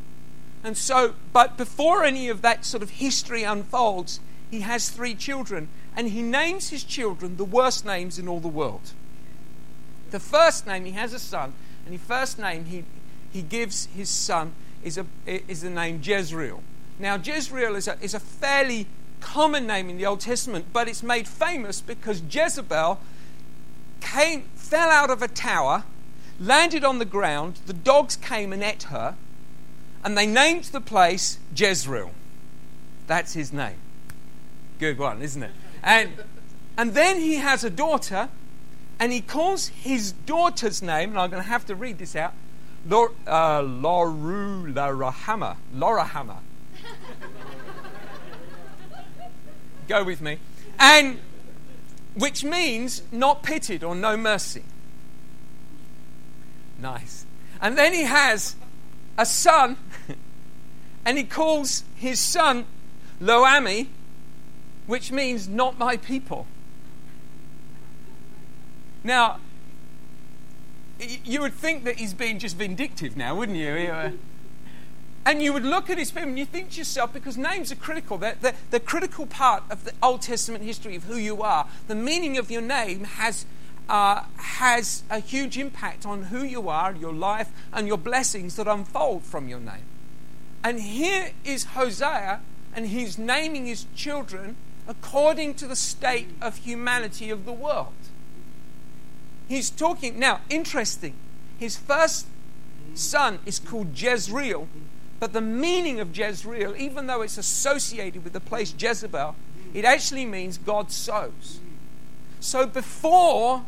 And 0.64 0.76
so, 0.76 1.14
but 1.32 1.56
before 1.56 2.02
any 2.02 2.28
of 2.28 2.42
that 2.42 2.64
sort 2.64 2.82
of 2.82 2.90
history 2.90 3.44
unfolds, 3.44 4.18
he 4.50 4.60
has 4.62 4.90
three 4.90 5.14
children, 5.14 5.68
and 5.94 6.08
he 6.08 6.20
names 6.20 6.70
his 6.70 6.82
children 6.82 7.36
the 7.36 7.44
worst 7.44 7.86
names 7.86 8.18
in 8.18 8.26
all 8.26 8.40
the 8.40 8.48
world. 8.48 8.92
The 10.10 10.18
first 10.18 10.66
name, 10.66 10.84
he 10.84 10.92
has 10.92 11.12
a 11.12 11.18
son, 11.20 11.52
and 11.84 11.94
the 11.94 12.02
first 12.02 12.40
name 12.40 12.64
he, 12.64 12.82
he 13.32 13.42
gives 13.42 13.86
his 13.94 14.08
son 14.08 14.52
is, 14.82 14.98
a, 14.98 15.06
is 15.26 15.62
the 15.62 15.70
name 15.70 16.00
Jezreel. 16.02 16.64
Now, 16.98 17.16
Jezreel 17.16 17.76
is 17.76 17.86
a, 17.86 17.96
is 18.00 18.14
a 18.14 18.20
fairly 18.20 18.88
common 19.20 19.66
name 19.66 19.90
in 19.90 19.96
the 19.96 20.06
Old 20.06 20.20
Testament, 20.20 20.66
but 20.72 20.88
it's 20.88 21.02
made 21.02 21.26
famous 21.28 21.80
because 21.80 22.22
Jezebel 22.30 22.98
came, 24.00 24.42
fell 24.54 24.90
out 24.90 25.10
of 25.10 25.22
a 25.22 25.28
tower, 25.28 25.84
landed 26.38 26.84
on 26.84 26.98
the 26.98 27.04
ground, 27.04 27.60
the 27.66 27.72
dogs 27.72 28.16
came 28.16 28.52
and 28.52 28.62
ate 28.62 28.84
her, 28.84 29.16
and 30.04 30.16
they 30.16 30.26
named 30.26 30.64
the 30.64 30.80
place 30.80 31.38
Jezreel. 31.54 32.12
That's 33.06 33.32
his 33.34 33.52
name. 33.52 33.76
Good 34.78 34.98
one, 34.98 35.22
isn't 35.22 35.42
it? 35.42 35.52
And, 35.82 36.10
and 36.76 36.94
then 36.94 37.20
he 37.20 37.36
has 37.36 37.64
a 37.64 37.70
daughter, 37.70 38.28
and 38.98 39.12
he 39.12 39.20
calls 39.20 39.68
his 39.68 40.12
daughter's 40.12 40.82
name, 40.82 41.10
and 41.10 41.18
I'm 41.18 41.30
going 41.30 41.42
to 41.42 41.48
have 41.48 41.66
to 41.66 41.74
read 41.74 41.98
this 41.98 42.14
out, 42.14 42.34
Lor, 42.88 43.12
uh. 43.26 43.62
Lo-ruhamah. 43.62 45.56
Go 49.88 50.04
with 50.04 50.20
me. 50.20 50.38
And 50.78 51.20
which 52.14 52.44
means 52.44 53.02
not 53.12 53.42
pitied 53.42 53.84
or 53.84 53.94
no 53.94 54.16
mercy. 54.16 54.64
Nice. 56.80 57.26
And 57.60 57.76
then 57.76 57.92
he 57.92 58.02
has 58.02 58.56
a 59.18 59.26
son, 59.26 59.76
and 61.04 61.18
he 61.18 61.24
calls 61.24 61.84
his 61.94 62.20
son 62.20 62.64
Lo-ammi, 63.20 63.88
which 64.86 65.10
means 65.10 65.48
not 65.48 65.78
my 65.78 65.96
people. 65.96 66.46
Now, 69.02 69.38
you 71.24 71.40
would 71.40 71.54
think 71.54 71.84
that 71.84 71.96
he's 71.96 72.14
being 72.14 72.38
just 72.38 72.56
vindictive 72.56 73.16
now, 73.16 73.34
wouldn't 73.34 73.58
you? 73.58 73.70
Uh, 73.70 74.10
And 75.26 75.42
you 75.42 75.52
would 75.52 75.64
look 75.64 75.90
at 75.90 75.98
his 75.98 76.12
people 76.12 76.28
and 76.28 76.38
you 76.38 76.46
think 76.46 76.70
to 76.70 76.78
yourself, 76.78 77.12
because 77.12 77.36
names 77.36 77.72
are 77.72 77.76
critical, 77.76 78.16
they're, 78.16 78.36
they're, 78.40 78.54
they're 78.70 78.80
critical 78.80 79.26
part 79.26 79.64
of 79.68 79.84
the 79.84 79.92
Old 80.00 80.22
Testament 80.22 80.62
history 80.62 80.94
of 80.94 81.04
who 81.04 81.16
you 81.16 81.42
are. 81.42 81.66
The 81.88 81.96
meaning 81.96 82.38
of 82.38 82.48
your 82.48 82.62
name 82.62 83.02
has 83.04 83.44
uh, 83.88 84.24
has 84.36 85.02
a 85.10 85.20
huge 85.20 85.58
impact 85.58 86.04
on 86.04 86.24
who 86.24 86.42
you 86.42 86.68
are, 86.68 86.94
your 86.94 87.12
life, 87.12 87.50
and 87.72 87.86
your 87.86 87.98
blessings 87.98 88.56
that 88.56 88.66
unfold 88.66 89.22
from 89.22 89.48
your 89.48 89.60
name. 89.60 89.84
And 90.64 90.80
here 90.80 91.30
is 91.44 91.64
Hosea, 91.64 92.40
and 92.74 92.86
he's 92.88 93.18
naming 93.18 93.66
his 93.66 93.86
children 93.94 94.56
according 94.88 95.54
to 95.54 95.66
the 95.66 95.76
state 95.76 96.28
of 96.40 96.58
humanity 96.58 97.30
of 97.30 97.44
the 97.44 97.52
world. 97.52 97.94
He's 99.48 99.70
talking, 99.70 100.18
now, 100.18 100.40
interesting, 100.48 101.14
his 101.58 101.76
first 101.76 102.26
son 102.94 103.38
is 103.46 103.60
called 103.60 103.96
Jezreel, 104.00 104.66
but 105.18 105.32
the 105.32 105.40
meaning 105.40 106.00
of 106.00 106.16
Jezreel, 106.16 106.74
even 106.76 107.06
though 107.06 107.22
it's 107.22 107.38
associated 107.38 108.24
with 108.24 108.32
the 108.32 108.40
place 108.40 108.74
Jezebel, 108.76 109.34
it 109.72 109.84
actually 109.84 110.26
means 110.26 110.58
God 110.58 110.90
sows. 110.90 111.60
So 112.40 112.66
before 112.66 113.64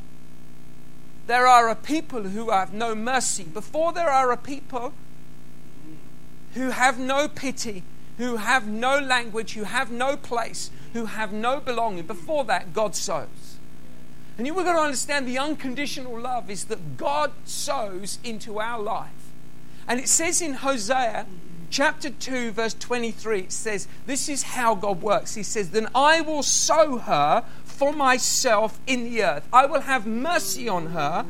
there 1.28 1.46
are 1.46 1.68
a 1.68 1.74
people 1.74 2.22
who 2.22 2.50
have 2.50 2.72
no 2.72 2.94
mercy. 2.94 3.44
Before 3.44 3.92
there 3.92 4.08
are 4.08 4.32
a 4.32 4.36
people 4.36 4.94
who 6.54 6.70
have 6.70 6.98
no 6.98 7.28
pity, 7.28 7.82
who 8.16 8.36
have 8.36 8.66
no 8.66 8.98
language, 8.98 9.52
who 9.52 9.64
have 9.64 9.90
no 9.90 10.16
place, 10.16 10.70
who 10.94 11.04
have 11.04 11.30
no 11.30 11.60
belonging. 11.60 12.06
Before 12.06 12.44
that, 12.44 12.72
God 12.72 12.96
sows. 12.96 13.58
And 14.38 14.46
you've 14.46 14.56
got 14.56 14.72
to 14.72 14.78
understand 14.78 15.28
the 15.28 15.38
unconditional 15.38 16.18
love 16.18 16.48
is 16.48 16.64
that 16.64 16.96
God 16.96 17.32
sows 17.44 18.18
into 18.24 18.58
our 18.58 18.80
life. 18.80 19.17
And 19.88 19.98
it 19.98 20.08
says 20.08 20.42
in 20.42 20.54
Hosea 20.54 21.26
chapter 21.70 22.10
2, 22.10 22.52
verse 22.52 22.74
23, 22.74 23.40
it 23.40 23.52
says, 23.52 23.88
This 24.06 24.28
is 24.28 24.42
how 24.42 24.74
God 24.74 25.02
works. 25.02 25.34
He 25.34 25.42
says, 25.42 25.70
Then 25.70 25.88
I 25.94 26.20
will 26.20 26.42
sow 26.42 26.98
her 26.98 27.44
for 27.64 27.92
myself 27.92 28.78
in 28.86 29.04
the 29.04 29.22
earth. 29.22 29.48
I 29.52 29.66
will 29.66 29.80
have 29.80 30.06
mercy 30.06 30.68
on 30.68 30.88
her. 30.88 31.24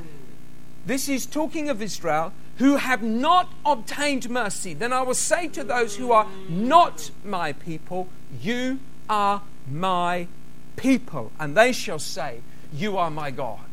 This 0.85 1.09
is 1.09 1.25
talking 1.25 1.69
of 1.69 1.81
Israel 1.81 2.33
who 2.57 2.77
have 2.77 3.03
not 3.03 3.53
obtained 3.65 4.29
mercy. 4.29 4.75
Then 4.75 4.93
I 4.93 5.03
will 5.03 5.15
say 5.15 5.47
to 5.49 5.63
those 5.63 5.97
who 5.97 6.11
are 6.11 6.27
not 6.49 7.11
my 7.25 7.53
people, 7.53 8.09
You 8.43 8.81
are 9.09 9.43
my 9.71 10.27
people. 10.77 11.31
And 11.39 11.57
they 11.57 11.73
shall 11.73 12.01
say, 12.01 12.41
You 12.73 12.97
are 12.97 13.11
my 13.11 13.31
God. 13.31 13.68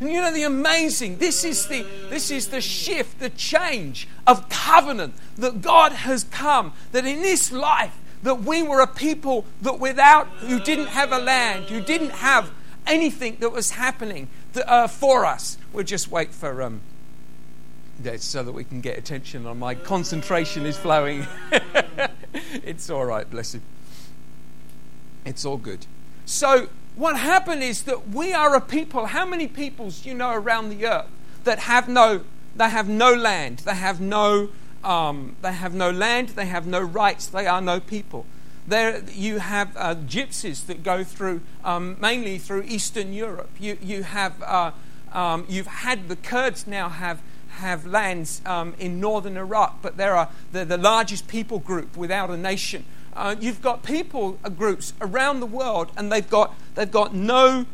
And 0.00 0.10
you 0.10 0.20
know 0.20 0.32
the 0.32 0.44
amazing, 0.44 1.18
this 1.18 1.44
is 1.44 1.66
the 1.66 1.84
this 2.08 2.30
is 2.30 2.48
the 2.48 2.60
shift, 2.60 3.18
the 3.18 3.30
change 3.30 4.08
of 4.26 4.48
covenant 4.48 5.14
that 5.36 5.60
God 5.60 5.92
has 5.92 6.24
come, 6.24 6.72
that 6.92 7.04
in 7.04 7.20
this 7.22 7.50
life 7.50 7.98
that 8.22 8.42
we 8.42 8.62
were 8.62 8.80
a 8.80 8.86
people 8.86 9.44
that 9.62 9.78
without, 9.78 10.26
who 10.38 10.58
didn't 10.60 10.88
have 10.88 11.12
a 11.12 11.18
land, 11.18 11.66
who 11.66 11.80
didn't 11.80 12.10
have 12.10 12.50
anything 12.86 13.36
that 13.40 13.50
was 13.50 13.72
happening 13.72 14.28
uh, 14.66 14.88
for 14.88 15.24
us. 15.24 15.58
We'll 15.72 15.84
just 15.84 16.10
wait 16.10 16.32
for 16.32 16.62
um, 16.62 16.80
so 18.18 18.42
that 18.42 18.52
we 18.52 18.64
can 18.64 18.80
get 18.80 18.98
attention 18.98 19.46
on 19.46 19.58
my 19.58 19.74
concentration 19.74 20.66
is 20.66 20.76
flowing. 20.76 21.26
it's 22.64 22.90
all 22.90 23.04
right, 23.04 23.28
bless 23.28 23.54
you. 23.54 23.60
It's 25.24 25.44
all 25.44 25.58
good. 25.58 25.86
So, 26.24 26.68
what 26.98 27.16
happened 27.16 27.62
is 27.62 27.82
that 27.84 28.08
we 28.10 28.32
are 28.32 28.54
a 28.56 28.60
people. 28.60 29.06
How 29.06 29.24
many 29.24 29.46
peoples 29.46 30.00
do 30.00 30.08
you 30.08 30.14
know 30.14 30.32
around 30.32 30.70
the 30.70 30.86
earth 30.86 31.06
that 31.44 31.60
have 31.60 31.88
no, 31.88 32.22
they 32.56 32.68
have 32.68 32.88
no 32.88 33.14
land, 33.14 33.60
they 33.60 33.74
have 33.74 34.00
no 34.00 34.50
um, 34.84 35.36
they 35.42 35.52
have 35.52 35.74
no 35.74 35.90
land, 35.90 36.30
they 36.30 36.46
have 36.46 36.66
no 36.66 36.80
rights, 36.80 37.26
they 37.26 37.46
are 37.46 37.60
no 37.60 37.80
people. 37.80 38.26
There, 38.66 39.02
you 39.12 39.38
have 39.38 39.76
uh, 39.76 39.94
gypsies 39.94 40.66
that 40.66 40.82
go 40.82 41.02
through, 41.02 41.40
um, 41.64 41.96
mainly 42.00 42.38
through 42.38 42.64
Eastern 42.64 43.12
Europe. 43.12 43.50
You, 43.58 43.78
you 43.80 44.02
have, 44.02 44.42
uh, 44.42 44.72
um, 45.12 45.46
you've 45.48 45.66
had 45.66 46.08
the 46.08 46.16
Kurds 46.16 46.66
now 46.66 46.90
have, 46.90 47.20
have 47.48 47.86
lands 47.86 48.42
um, 48.44 48.74
in 48.78 49.00
northern 49.00 49.36
Iraq, 49.36 49.80
but 49.80 49.96
they 49.96 50.04
are 50.04 50.28
the 50.52 50.76
largest 50.76 51.28
people 51.28 51.58
group 51.58 51.96
without 51.96 52.30
a 52.30 52.36
nation. 52.36 52.84
Uh, 53.18 53.34
you've 53.40 53.60
got 53.60 53.82
people 53.82 54.38
uh, 54.44 54.48
groups 54.48 54.92
around 55.00 55.40
the 55.40 55.46
world, 55.46 55.90
and 55.96 56.10
they've 56.12 56.30
got, 56.30 56.54
they've 56.76 56.90
got 56.90 57.14
no 57.14 57.66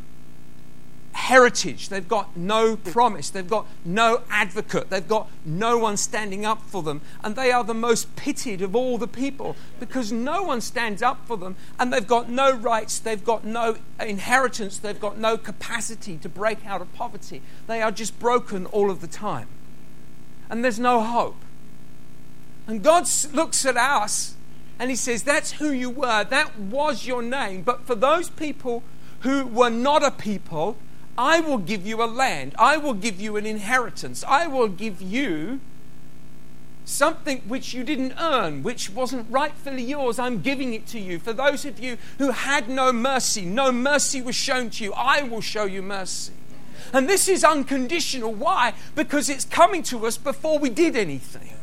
heritage. 1.13 1.91
They've 1.91 2.07
got 2.07 2.37
no 2.37 2.77
promise. 2.77 3.31
They've 3.31 3.49
got 3.49 3.67
no 3.85 4.23
advocate. 4.31 4.91
They've 4.91 5.07
got 5.07 5.29
no 5.45 5.79
one 5.79 5.97
standing 5.97 6.45
up 6.45 6.63
for 6.63 6.83
them. 6.83 7.01
And 7.23 7.37
they 7.37 7.53
are 7.53 7.63
the 7.63 7.75
most 7.75 8.15
pitied 8.17 8.63
of 8.63 8.75
all 8.75 8.99
the 8.99 9.07
people 9.07 9.55
because 9.79 10.11
no 10.11 10.43
one 10.43 10.61
stands 10.61 11.03
up 11.03 11.27
for 11.27 11.37
them 11.37 11.57
and 11.79 11.93
they've 11.93 12.07
got 12.07 12.29
no 12.29 12.53
rights. 12.53 12.99
They've 12.99 13.25
got 13.25 13.45
no 13.45 13.77
inheritance. 14.01 14.79
They've 14.79 15.01
got 15.01 15.17
no 15.17 15.39
capacity 15.39 16.19
to 16.19 16.29
break 16.29 16.67
out 16.67 16.83
of 16.83 16.93
poverty. 16.95 17.43
They 17.69 17.81
are 17.81 17.93
just 17.93 18.19
broken 18.19 18.67
all 18.67 18.91
of 18.91 19.01
the 19.01 19.07
time. 19.07 19.49
And 20.51 20.65
there's 20.65 20.81
no 20.81 21.01
hope. 21.01 21.37
And 22.67 22.83
God 22.83 23.07
looks 23.33 23.65
at 23.65 23.77
us 23.77 24.35
and 24.79 24.91
He 24.91 24.97
says, 24.97 25.23
That's 25.23 25.53
who 25.53 25.71
you 25.71 25.91
were. 25.91 26.25
That 26.25 26.59
was 26.59 27.07
your 27.07 27.23
name. 27.23 27.63
But 27.63 27.87
for 27.87 27.95
those 27.95 28.31
people 28.31 28.83
who 29.21 29.47
were 29.47 29.71
not 29.71 30.05
a 30.05 30.11
people, 30.11 30.77
I 31.17 31.41
will 31.41 31.59
give 31.59 31.87
you 31.87 32.03
a 32.03 32.07
land. 32.07 32.55
I 32.59 32.77
will 32.77 32.95
give 32.95 33.21
you 33.21 33.37
an 33.37 33.47
inheritance. 33.47 34.25
I 34.27 34.47
will 34.47 34.69
give 34.69 35.01
you 35.01 35.61
something 36.85 37.41
which 37.47 37.73
you 37.73 37.85
didn't 37.85 38.15
earn, 38.21 38.63
which 38.63 38.91
wasn't 38.91 39.31
rightfully 39.31 39.83
yours. 39.83 40.19
I'm 40.19 40.43
giving 40.43 40.75
it 40.75 40.87
to 40.89 40.99
you. 40.99 41.19
For 41.19 41.33
those 41.33 41.65
of 41.65 41.79
you 41.79 41.97
who 42.19 42.31
had 42.33 42.69
no 42.69 42.93
mercy, 42.93 43.45
no 43.45 43.73
mercy 43.73 44.21
was 44.21 44.35
shown 44.35 44.71
to 44.71 44.85
you. 44.85 44.93
I 44.93 45.23
will 45.23 45.41
show 45.41 45.65
you 45.65 45.83
mercy. 45.83 46.33
And 46.93 47.09
this 47.09 47.29
is 47.29 47.45
unconditional. 47.45 48.35
Why? 48.35 48.75
Because 48.95 49.29
it's 49.31 49.45
coming 49.45 49.83
to 49.85 50.07
us 50.07 50.19
before 50.19 50.59
we 50.59 50.69
did 50.69 50.97
anything 50.97 51.55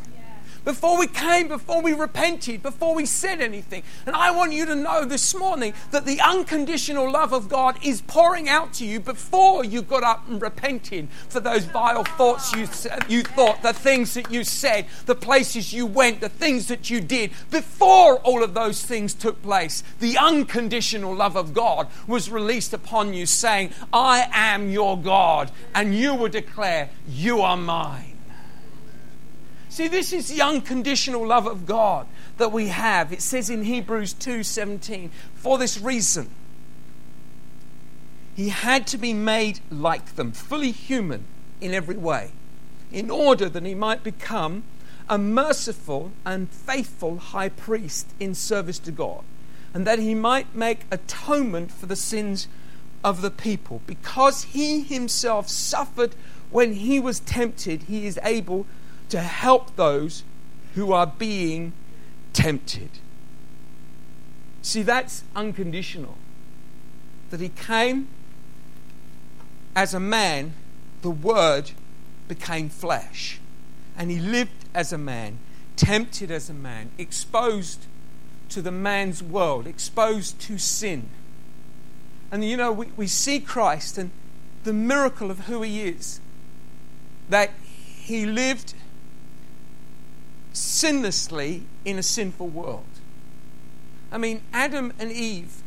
before 0.64 0.98
we 0.98 1.08
came, 1.08 1.48
before 1.48 1.82
we 1.82 1.94
repented, 1.94 2.62
before 2.62 2.94
we 2.94 3.06
said 3.06 3.42
anything. 3.42 3.84
And 4.06 4.16
I 4.16 4.32
want 4.32 4.54
you 4.54 4.66
to 4.66 4.76
know 4.76 5.06
this 5.06 5.34
morning 5.36 5.74
that 5.92 6.06
the 6.06 6.22
unconditional 6.22 7.12
love 7.12 7.34
of 7.34 7.50
God 7.50 7.78
is 7.84 8.02
pouring 8.02 8.48
out 8.48 8.74
to 8.74 8.86
you 8.86 9.00
before 9.00 9.66
you 9.66 9.82
got 9.82 10.04
up 10.04 10.28
and 10.28 10.42
repented 10.42 11.10
for 11.30 11.40
those 11.40 11.66
vile 11.66 12.04
thoughts 12.04 12.54
you, 12.54 12.68
you 13.08 13.24
thought, 13.24 13.62
the 13.64 13.74
things 13.74 14.14
that 14.14 14.32
you 14.32 14.44
said, 14.44 14.86
the 15.06 15.16
places 15.16 15.74
you 15.74 15.86
went, 15.86 16.22
the 16.22 16.30
things 16.30 16.68
that 16.68 16.90
you 16.90 17.02
did. 17.02 17.32
Before 17.50 18.18
all 18.18 18.44
of 18.44 18.54
those 18.54 18.84
things 18.84 19.14
took 19.14 19.42
place, 19.42 19.84
the 20.00 20.18
unconditional 20.18 21.16
love 21.16 21.36
of 21.36 21.54
God 21.54 21.88
was 22.08 22.30
released 22.30 22.74
upon 22.74 23.14
you, 23.14 23.26
saying, 23.26 23.72
I 23.92 24.30
am 24.32 24.70
your 24.70 24.98
God, 24.98 25.52
and 25.74 25.96
you 25.96 26.14
will 26.14 26.30
declare, 26.30 26.90
You 27.08 27.42
are 27.42 27.58
mine. 27.58 28.11
See, 29.72 29.88
this 29.88 30.12
is 30.12 30.28
the 30.28 30.42
unconditional 30.42 31.26
love 31.26 31.48
of 31.48 31.66
God 31.66 32.06
that 32.36 32.52
we 32.52 32.68
have. 32.68 33.14
It 33.14 33.22
says 33.22 33.50
in 33.50 33.64
Hebrews 33.64 34.14
2:17, 34.14 35.12
for 35.34 35.58
this 35.58 35.80
reason 35.80 36.30
he 38.36 38.50
had 38.50 38.86
to 38.88 38.98
be 38.98 39.14
made 39.14 39.62
like 39.70 40.18
them, 40.18 40.34
fully 40.34 40.72
human 40.72 41.24
in 41.62 41.74
every 41.74 41.96
way, 41.96 42.32
in 42.92 43.10
order 43.10 43.48
that 43.48 43.66
he 43.66 43.74
might 43.74 44.04
become 44.04 44.64
a 45.08 45.18
merciful 45.18 46.12
and 46.26 46.50
faithful 46.50 47.18
high 47.18 47.48
priest 47.48 48.08
in 48.20 48.36
service 48.36 48.80
to 48.80 48.92
God, 48.92 49.24
and 49.74 49.88
that 49.88 50.00
he 50.00 50.14
might 50.14 50.54
make 50.54 50.82
atonement 50.92 51.72
for 51.72 51.86
the 51.86 51.96
sins 51.96 52.50
of 53.06 53.22
the 53.22 53.32
people. 53.32 53.82
Because 53.88 54.44
he 54.44 54.82
himself 54.82 55.48
suffered 55.48 56.14
when 56.50 56.74
he 56.74 57.00
was 57.00 57.22
tempted, 57.22 57.84
he 57.84 58.06
is 58.06 58.20
able 58.22 58.66
to 59.12 59.20
help 59.22 59.76
those 59.76 60.24
who 60.76 60.94
are 60.94 61.06
being 61.06 61.74
tempted. 62.32 62.90
See, 64.62 64.84
that's 64.84 65.24
unconditional. 65.36 66.18
That 67.30 67.42
he 67.42 67.50
came 67.50 68.08
as 69.76 69.94
a 69.94 70.00
man, 70.00 70.54
the 71.02 71.10
Word 71.10 71.72
became 72.30 72.70
flesh. 72.70 73.40
And 73.98 74.10
he 74.10 74.20
lived 74.20 74.66
as 74.74 74.94
a 74.94 74.98
man, 74.98 75.40
tempted 75.76 76.32
as 76.32 76.50
a 76.50 76.54
man, 76.54 76.92
exposed 76.98 77.86
to 78.50 78.62
the 78.62 78.72
man's 78.72 79.22
world, 79.22 79.68
exposed 79.68 80.40
to 80.42 80.58
sin. 80.58 81.10
And 82.32 82.46
you 82.46 82.56
know, 82.56 82.72
we, 82.72 82.88
we 82.96 83.08
see 83.08 83.42
Christ 83.42 83.98
and 83.98 84.12
the 84.64 84.74
miracle 84.74 85.30
of 85.30 85.42
who 85.42 85.64
he 85.64 85.82
is. 85.82 86.22
That 87.28 87.52
he 87.64 88.26
lived 88.26 88.74
sinlessly 90.54 91.64
in 91.86 91.98
a 91.98 92.04
sinful 92.04 92.48
world. 92.48 92.86
I 94.12 94.18
mean, 94.18 94.42
Adam 94.54 94.94
and 95.00 95.12
Eve, 95.12 95.64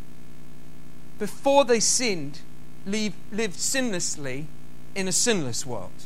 before 1.19 1.65
they 1.65 1.81
sinned, 1.81 2.41
lived 2.87 3.17
sinlessly 3.33 4.47
in 4.95 5.09
a 5.09 5.13
sinless 5.13 5.65
world. 5.65 6.05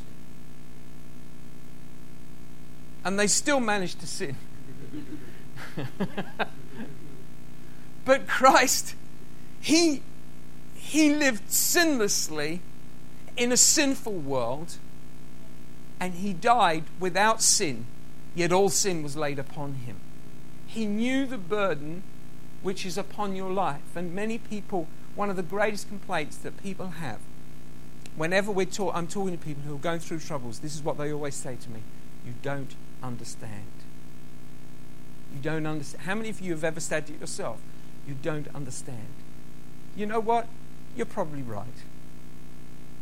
And 3.05 3.19
they 3.19 3.27
still 3.27 3.61
managed 3.61 4.01
to 4.01 4.07
sin. 4.07 4.37
but 8.05 8.27
Christ, 8.27 8.95
he, 9.61 10.03
he 10.75 11.15
lived 11.15 11.49
sinlessly 11.49 12.61
in 13.37 13.51
a 13.53 13.57
sinful 13.57 14.13
world 14.13 14.77
and 16.01 16.15
he 16.15 16.33
died 16.33 16.85
without 17.01 17.43
sin 17.43 17.87
yet 18.39 18.53
all 18.53 18.69
sin 18.69 19.03
was 19.03 19.17
laid 19.17 19.39
upon 19.39 19.75
him. 19.75 19.97
He 20.67 20.87
knew 20.87 21.27
the 21.27 21.39
burden 21.39 22.05
which 22.63 22.87
is 22.87 22.97
upon 22.97 23.35
your 23.35 23.51
life. 23.51 23.97
And 23.97 24.15
many 24.15 24.39
people, 24.39 24.87
one 25.17 25.29
of 25.29 25.37
the 25.37 25.43
greatest 25.43 25.89
complaints 25.89 26.37
that 26.39 26.63
people 26.63 26.91
have, 27.01 27.19
whenever 28.17 28.53
we're 28.53 28.67
talk, 28.67 28.95
I'm 28.95 29.09
talking 29.09 29.37
to 29.37 29.45
people 29.45 29.65
who 29.65 29.75
are 29.75 29.79
going 29.79 29.99
through 29.99 30.21
troubles, 30.21 30.61
this 30.61 30.77
is 30.77 30.83
what 30.83 30.99
they 30.99 31.13
always 31.13 31.35
say 31.35 31.57
to 31.57 31.71
me 31.71 31.81
You 32.25 32.35
don't 32.43 32.77
understand. 33.03 33.73
You 35.35 35.41
don't 35.43 35.67
understand. 35.67 36.05
How 36.05 36.15
many 36.15 36.29
of 36.31 36.41
you 36.41 36.53
have 36.53 36.65
ever 36.65 36.81
said 36.81 37.09
to 37.09 37.13
yourself, 37.15 37.59
You 38.07 38.15
don't 38.23 38.47
understand? 38.55 39.09
You 39.97 40.07
know 40.07 40.21
what? 40.21 40.47
You're 40.97 41.07
probably 41.07 41.43
right. 41.43 41.67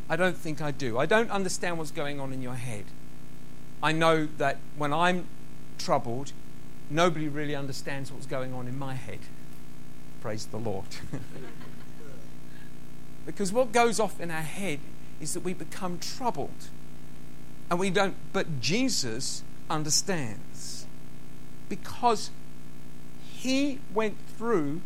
I 0.09 0.17
don't 0.17 0.37
think 0.37 0.63
I 0.63 0.71
do. 0.71 0.99
I 0.99 1.05
don't 1.05 1.31
understand 1.31 1.77
what's 1.77 1.91
going 1.91 2.21
on 2.21 2.33
in 2.33 2.41
your 2.41 2.55
head. 2.55 2.85
I 3.83 3.93
know 3.93 4.29
that 4.39 4.59
when 4.77 4.93
I'm 4.93 5.27
troubled, 5.79 6.33
nobody 6.91 7.29
really 7.29 7.55
understands 7.55 8.11
what's 8.11 8.27
going 8.27 8.53
on 8.55 8.67
in 8.69 8.79
my 8.79 8.95
head. 8.95 9.21
Praise 10.21 10.47
the 10.47 10.57
Lord. 10.57 10.87
because 13.27 13.53
what 13.53 13.73
goes 13.73 14.01
off 14.01 14.21
in 14.21 14.31
our 14.31 14.43
head 14.43 14.81
is 15.21 15.35
that 15.35 15.41
we 15.41 15.53
become 15.53 15.99
troubled. 15.99 16.69
And 17.71 17.79
we 17.79 17.91
don't, 17.91 18.15
but 18.33 18.61
Jesus 18.61 19.43
understands. 19.69 20.87
Because 21.69 22.31
he 23.21 23.81
went 23.93 24.17
through 24.37 24.81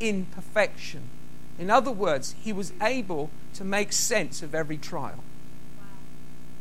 imperfection. 0.00 1.02
In 1.58 1.70
other 1.70 1.90
words, 1.90 2.34
he 2.42 2.52
was 2.52 2.72
able 2.80 3.30
to 3.54 3.64
make 3.64 3.92
sense 3.92 4.42
of 4.42 4.54
every 4.54 4.78
trial. 4.78 5.22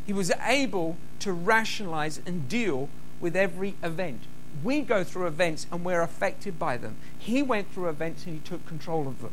He 0.06 0.14
was 0.14 0.32
able 0.46 0.98
to 1.20 1.34
rationalize 1.34 2.22
and 2.26 2.48
deal 2.50 2.90
with 3.20 3.36
every 3.36 3.76
event. 3.84 4.22
We 4.64 4.82
go 4.82 5.04
through 5.04 5.28
events 5.28 5.68
and 5.72 5.86
we're 5.86 6.02
affected 6.02 6.58
by 6.58 6.78
them. 6.78 6.98
He 7.18 7.42
went 7.42 7.72
through 7.72 7.90
events 7.90 8.26
and 8.26 8.36
he 8.36 8.42
took 8.42 8.66
control 8.66 9.08
of 9.08 9.22
them, 9.22 9.32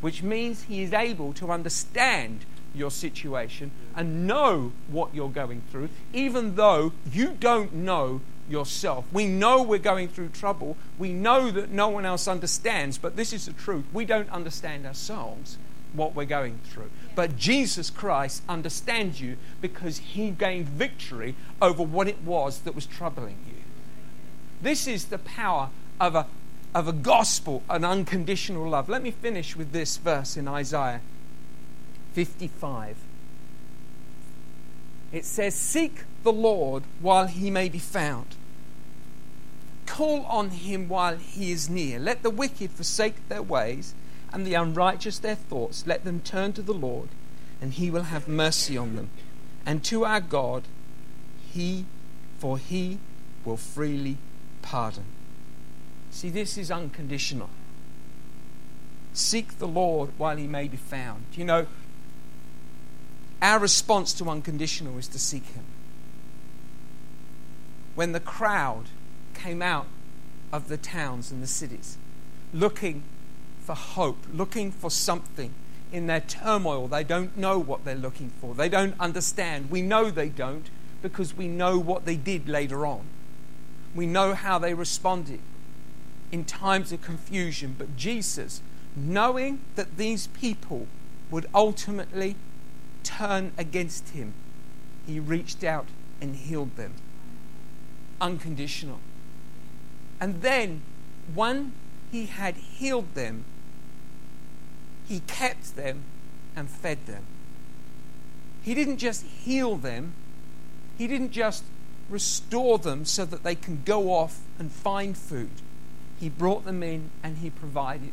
which 0.00 0.22
means 0.22 0.64
he 0.64 0.82
is 0.82 0.92
able 0.92 1.32
to 1.34 1.50
understand 1.50 2.44
your 2.74 2.90
situation 2.90 3.70
and 3.94 4.26
know 4.26 4.72
what 4.88 5.14
you're 5.14 5.28
going 5.30 5.62
through, 5.70 5.88
even 6.12 6.56
though 6.56 6.92
you 7.10 7.36
don't 7.38 7.72
know 7.72 8.20
yourself. 8.48 9.04
We 9.12 9.26
know 9.26 9.62
we're 9.62 9.78
going 9.78 10.08
through 10.08 10.30
trouble. 10.30 10.76
We 10.98 11.12
know 11.12 11.50
that 11.50 11.70
no 11.70 11.88
one 11.88 12.04
else 12.04 12.28
understands, 12.28 12.98
but 12.98 13.16
this 13.16 13.32
is 13.32 13.46
the 13.46 13.52
truth. 13.52 13.84
We 13.92 14.04
don't 14.04 14.28
understand 14.30 14.86
ourselves 14.86 15.56
what 15.94 16.14
we're 16.14 16.24
going 16.24 16.58
through. 16.64 16.90
But 17.14 17.36
Jesus 17.36 17.90
Christ 17.90 18.42
understands 18.48 19.20
you 19.20 19.36
because 19.60 19.98
he 19.98 20.30
gained 20.30 20.68
victory 20.68 21.34
over 21.62 21.82
what 21.82 22.08
it 22.08 22.22
was 22.22 22.60
that 22.60 22.74
was 22.74 22.86
troubling 22.86 23.38
you. 23.46 23.62
This 24.60 24.86
is 24.86 25.06
the 25.06 25.18
power 25.18 25.70
of 26.00 26.14
a, 26.14 26.26
of 26.74 26.88
a 26.88 26.92
gospel, 26.92 27.62
an 27.68 27.84
unconditional 27.84 28.68
love. 28.68 28.88
Let 28.88 29.02
me 29.02 29.10
finish 29.10 29.56
with 29.56 29.72
this 29.72 29.96
verse 29.96 30.36
in 30.36 30.48
Isaiah 30.48 31.00
55. 32.12 32.96
It 35.12 35.24
says, 35.24 35.54
Seek 35.54 36.04
the 36.24 36.32
Lord 36.32 36.82
while 37.00 37.26
he 37.26 37.50
may 37.50 37.68
be 37.68 37.78
found. 37.78 38.34
Call 39.86 40.24
on 40.24 40.50
him 40.50 40.88
while 40.88 41.16
he 41.16 41.52
is 41.52 41.68
near. 41.68 41.98
Let 41.98 42.22
the 42.22 42.30
wicked 42.30 42.70
forsake 42.70 43.28
their 43.28 43.42
ways 43.42 43.94
and 44.34 44.44
the 44.44 44.54
unrighteous 44.54 45.20
their 45.20 45.36
thoughts, 45.36 45.86
let 45.86 46.04
them 46.04 46.20
turn 46.20 46.52
to 46.54 46.62
the 46.62 46.74
Lord, 46.74 47.08
and 47.62 47.72
he 47.72 47.88
will 47.88 48.02
have 48.02 48.26
mercy 48.26 48.76
on 48.76 48.96
them. 48.96 49.08
And 49.64 49.84
to 49.84 50.04
our 50.04 50.20
God, 50.20 50.64
he, 51.52 51.86
for 52.40 52.58
he 52.58 52.98
will 53.44 53.56
freely 53.56 54.18
pardon. 54.60 55.04
See, 56.10 56.30
this 56.30 56.58
is 56.58 56.72
unconditional. 56.72 57.48
Seek 59.12 59.58
the 59.58 59.68
Lord 59.68 60.10
while 60.18 60.36
he 60.36 60.48
may 60.48 60.66
be 60.66 60.76
found. 60.76 61.26
You 61.34 61.44
know, 61.44 61.66
our 63.40 63.60
response 63.60 64.12
to 64.14 64.28
unconditional 64.28 64.98
is 64.98 65.06
to 65.08 65.18
seek 65.20 65.46
him. 65.46 65.64
When 67.94 68.10
the 68.10 68.20
crowd 68.20 68.86
came 69.32 69.62
out 69.62 69.86
of 70.52 70.66
the 70.66 70.76
towns 70.76 71.30
and 71.30 71.40
the 71.40 71.46
cities 71.46 71.98
looking 72.52 73.04
for 73.64 73.74
hope, 73.74 74.18
looking 74.32 74.70
for 74.70 74.90
something. 74.90 75.52
In 75.92 76.06
their 76.06 76.20
turmoil, 76.20 76.88
they 76.88 77.04
don't 77.04 77.36
know 77.36 77.58
what 77.58 77.84
they're 77.84 77.94
looking 77.94 78.30
for. 78.40 78.54
They 78.54 78.68
don't 78.68 78.94
understand. 78.98 79.70
We 79.70 79.80
know 79.80 80.10
they 80.10 80.28
don't 80.28 80.68
because 81.02 81.36
we 81.36 81.48
know 81.48 81.78
what 81.78 82.04
they 82.04 82.16
did 82.16 82.48
later 82.48 82.84
on. 82.84 83.02
We 83.94 84.06
know 84.06 84.34
how 84.34 84.58
they 84.58 84.74
responded 84.74 85.40
in 86.32 86.44
times 86.44 86.90
of 86.92 87.00
confusion. 87.00 87.76
But 87.78 87.96
Jesus, 87.96 88.60
knowing 88.96 89.60
that 89.76 89.96
these 89.96 90.26
people 90.28 90.88
would 91.30 91.46
ultimately 91.54 92.36
turn 93.04 93.52
against 93.56 94.10
him, 94.10 94.34
he 95.06 95.20
reached 95.20 95.62
out 95.62 95.86
and 96.20 96.34
healed 96.34 96.76
them. 96.76 96.94
Unconditional. 98.20 98.98
And 100.20 100.42
then, 100.42 100.82
when 101.34 101.72
he 102.10 102.26
had 102.26 102.56
healed 102.56 103.14
them, 103.14 103.44
he 105.08 105.20
kept 105.20 105.76
them 105.76 106.02
and 106.56 106.68
fed 106.68 107.06
them. 107.06 107.24
He 108.62 108.74
didn't 108.74 108.98
just 108.98 109.24
heal 109.24 109.76
them, 109.76 110.14
he 110.96 111.06
didn't 111.06 111.32
just 111.32 111.64
restore 112.08 112.78
them 112.78 113.04
so 113.04 113.24
that 113.24 113.42
they 113.42 113.54
can 113.54 113.82
go 113.84 114.10
off 114.12 114.40
and 114.58 114.70
find 114.70 115.16
food. 115.16 115.50
He 116.18 116.28
brought 116.28 116.64
them 116.64 116.82
in 116.82 117.10
and 117.22 117.38
he 117.38 117.50
provided. 117.50 118.12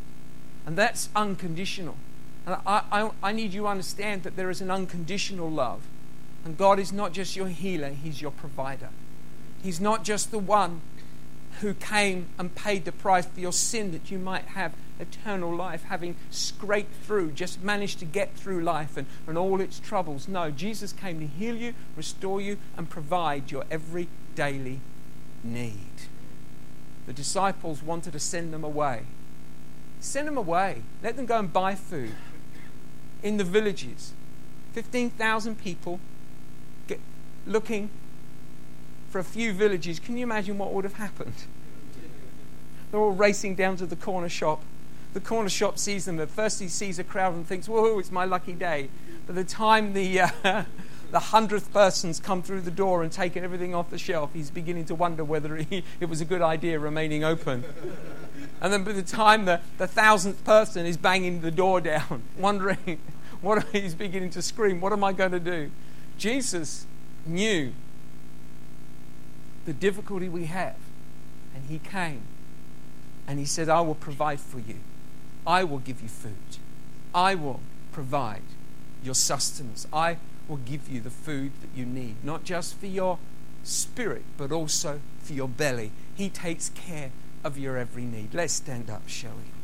And 0.65 0.77
that's 0.77 1.09
unconditional. 1.15 1.95
And 2.45 2.55
I, 2.65 2.83
I, 2.91 3.11
I 3.21 3.31
need 3.31 3.53
you 3.53 3.61
to 3.61 3.67
understand 3.67 4.23
that 4.23 4.35
there 4.35 4.49
is 4.49 4.61
an 4.61 4.71
unconditional 4.71 5.49
love. 5.49 5.81
And 6.43 6.57
God 6.57 6.79
is 6.79 6.91
not 6.91 7.13
just 7.13 7.35
your 7.35 7.47
healer, 7.47 7.89
He's 7.89 8.21
your 8.21 8.31
provider. 8.31 8.89
He's 9.61 9.79
not 9.79 10.03
just 10.03 10.31
the 10.31 10.39
one 10.39 10.81
who 11.59 11.75
came 11.75 12.27
and 12.39 12.55
paid 12.55 12.85
the 12.85 12.91
price 12.91 13.25
for 13.25 13.39
your 13.39 13.53
sin 13.53 13.91
that 13.91 14.09
you 14.09 14.17
might 14.17 14.45
have 14.45 14.73
eternal 15.01 15.53
life, 15.53 15.83
having 15.83 16.15
scraped 16.29 16.93
through, 17.03 17.31
just 17.31 17.61
managed 17.61 17.99
to 17.99 18.05
get 18.05 18.35
through 18.35 18.61
life 18.61 18.95
and, 18.95 19.07
and 19.27 19.37
all 19.37 19.59
its 19.59 19.79
troubles. 19.79 20.27
No, 20.27 20.51
Jesus 20.51 20.93
came 20.93 21.19
to 21.19 21.27
heal 21.27 21.55
you, 21.55 21.73
restore 21.95 22.39
you, 22.39 22.57
and 22.77 22.89
provide 22.89 23.51
your 23.51 23.65
every 23.69 24.07
daily 24.35 24.79
need. 25.43 25.75
The 27.07 27.13
disciples 27.13 27.81
wanted 27.81 28.13
to 28.13 28.19
send 28.19 28.53
them 28.53 28.63
away. 28.63 29.03
Send 29.99 30.27
them 30.27 30.37
away. 30.37 30.83
Let 31.03 31.15
them 31.15 31.25
go 31.25 31.39
and 31.39 31.51
buy 31.51 31.75
food 31.75 32.15
in 33.23 33.37
the 33.37 33.43
villages. 33.43 34.13
15,000 34.73 35.59
people 35.59 35.99
get, 36.87 36.99
looking 37.45 37.89
for 39.09 39.19
a 39.19 39.23
few 39.23 39.53
villages. 39.53 39.99
Can 39.99 40.17
you 40.17 40.23
imagine 40.23 40.57
what 40.57 40.73
would 40.73 40.85
have 40.85 40.95
happened? 40.95 41.45
They're 42.89 42.99
all 42.99 43.11
racing 43.11 43.55
down 43.55 43.77
to 43.77 43.85
the 43.85 43.95
corner 43.95 44.29
shop. 44.29 44.63
The 45.13 45.19
corner 45.19 45.49
shop 45.49 45.77
sees 45.77 46.05
them. 46.05 46.19
At 46.19 46.29
first, 46.29 46.59
he 46.59 46.67
sees 46.67 46.99
a 46.99 47.03
crowd 47.03 47.33
and 47.33 47.45
thinks, 47.45 47.67
Whoa, 47.67 47.99
it's 47.99 48.11
my 48.11 48.25
lucky 48.25 48.53
day. 48.53 48.89
By 49.27 49.33
the 49.33 49.43
time 49.43 49.93
the, 49.93 50.21
uh, 50.21 50.29
the 51.11 51.19
hundredth 51.19 51.71
person's 51.73 52.19
come 52.19 52.41
through 52.41 52.61
the 52.61 52.71
door 52.71 53.03
and 53.03 53.11
taken 53.11 53.43
everything 53.43 53.75
off 53.75 53.89
the 53.89 53.97
shelf, 53.97 54.31
he's 54.33 54.49
beginning 54.49 54.85
to 54.85 54.95
wonder 54.95 55.23
whether 55.23 55.57
he, 55.57 55.83
it 55.99 56.05
was 56.05 56.21
a 56.21 56.25
good 56.25 56.41
idea 56.41 56.79
remaining 56.79 57.23
open. 57.23 57.63
And 58.61 58.71
then 58.71 58.83
by 58.83 58.93
the 58.93 59.03
time 59.03 59.45
the, 59.45 59.59
the 59.77 59.87
thousandth 59.87 60.43
person 60.43 60.85
is 60.85 60.97
banging 60.97 61.41
the 61.41 61.51
door 61.51 61.81
down, 61.81 62.23
wondering, 62.37 62.99
what 63.41 63.65
he's 63.71 63.95
beginning 63.95 64.29
to 64.31 64.41
scream, 64.41 64.79
What 64.79 64.93
am 64.93 65.03
I 65.03 65.13
going 65.13 65.31
to 65.31 65.39
do? 65.39 65.71
Jesus 66.17 66.85
knew 67.25 67.73
the 69.65 69.73
difficulty 69.73 70.29
we 70.29 70.45
have. 70.45 70.75
And 71.53 71.65
he 71.67 71.79
came 71.79 72.21
and 73.27 73.39
he 73.39 73.45
said, 73.45 73.69
I 73.69 73.81
will 73.81 73.95
provide 73.95 74.39
for 74.39 74.59
you. 74.59 74.77
I 75.45 75.63
will 75.63 75.79
give 75.79 76.01
you 76.01 76.07
food. 76.07 76.57
I 77.13 77.35
will 77.35 77.59
provide 77.91 78.43
your 79.03 79.15
sustenance. 79.15 79.87
I 79.91 80.17
will 80.47 80.57
give 80.57 80.87
you 80.89 81.01
the 81.01 81.09
food 81.09 81.51
that 81.61 81.77
you 81.77 81.85
need, 81.85 82.23
not 82.23 82.43
just 82.43 82.75
for 82.75 82.85
your 82.85 83.17
spirit, 83.63 84.23
but 84.37 84.51
also 84.51 85.01
for 85.19 85.33
your 85.33 85.47
belly. 85.47 85.91
He 86.15 86.29
takes 86.29 86.69
care 86.69 87.11
of 87.43 87.57
your 87.57 87.77
every 87.77 88.05
need. 88.05 88.33
Let's 88.33 88.53
stand 88.53 88.89
up, 88.89 89.07
shall 89.07 89.31
we? 89.31 89.60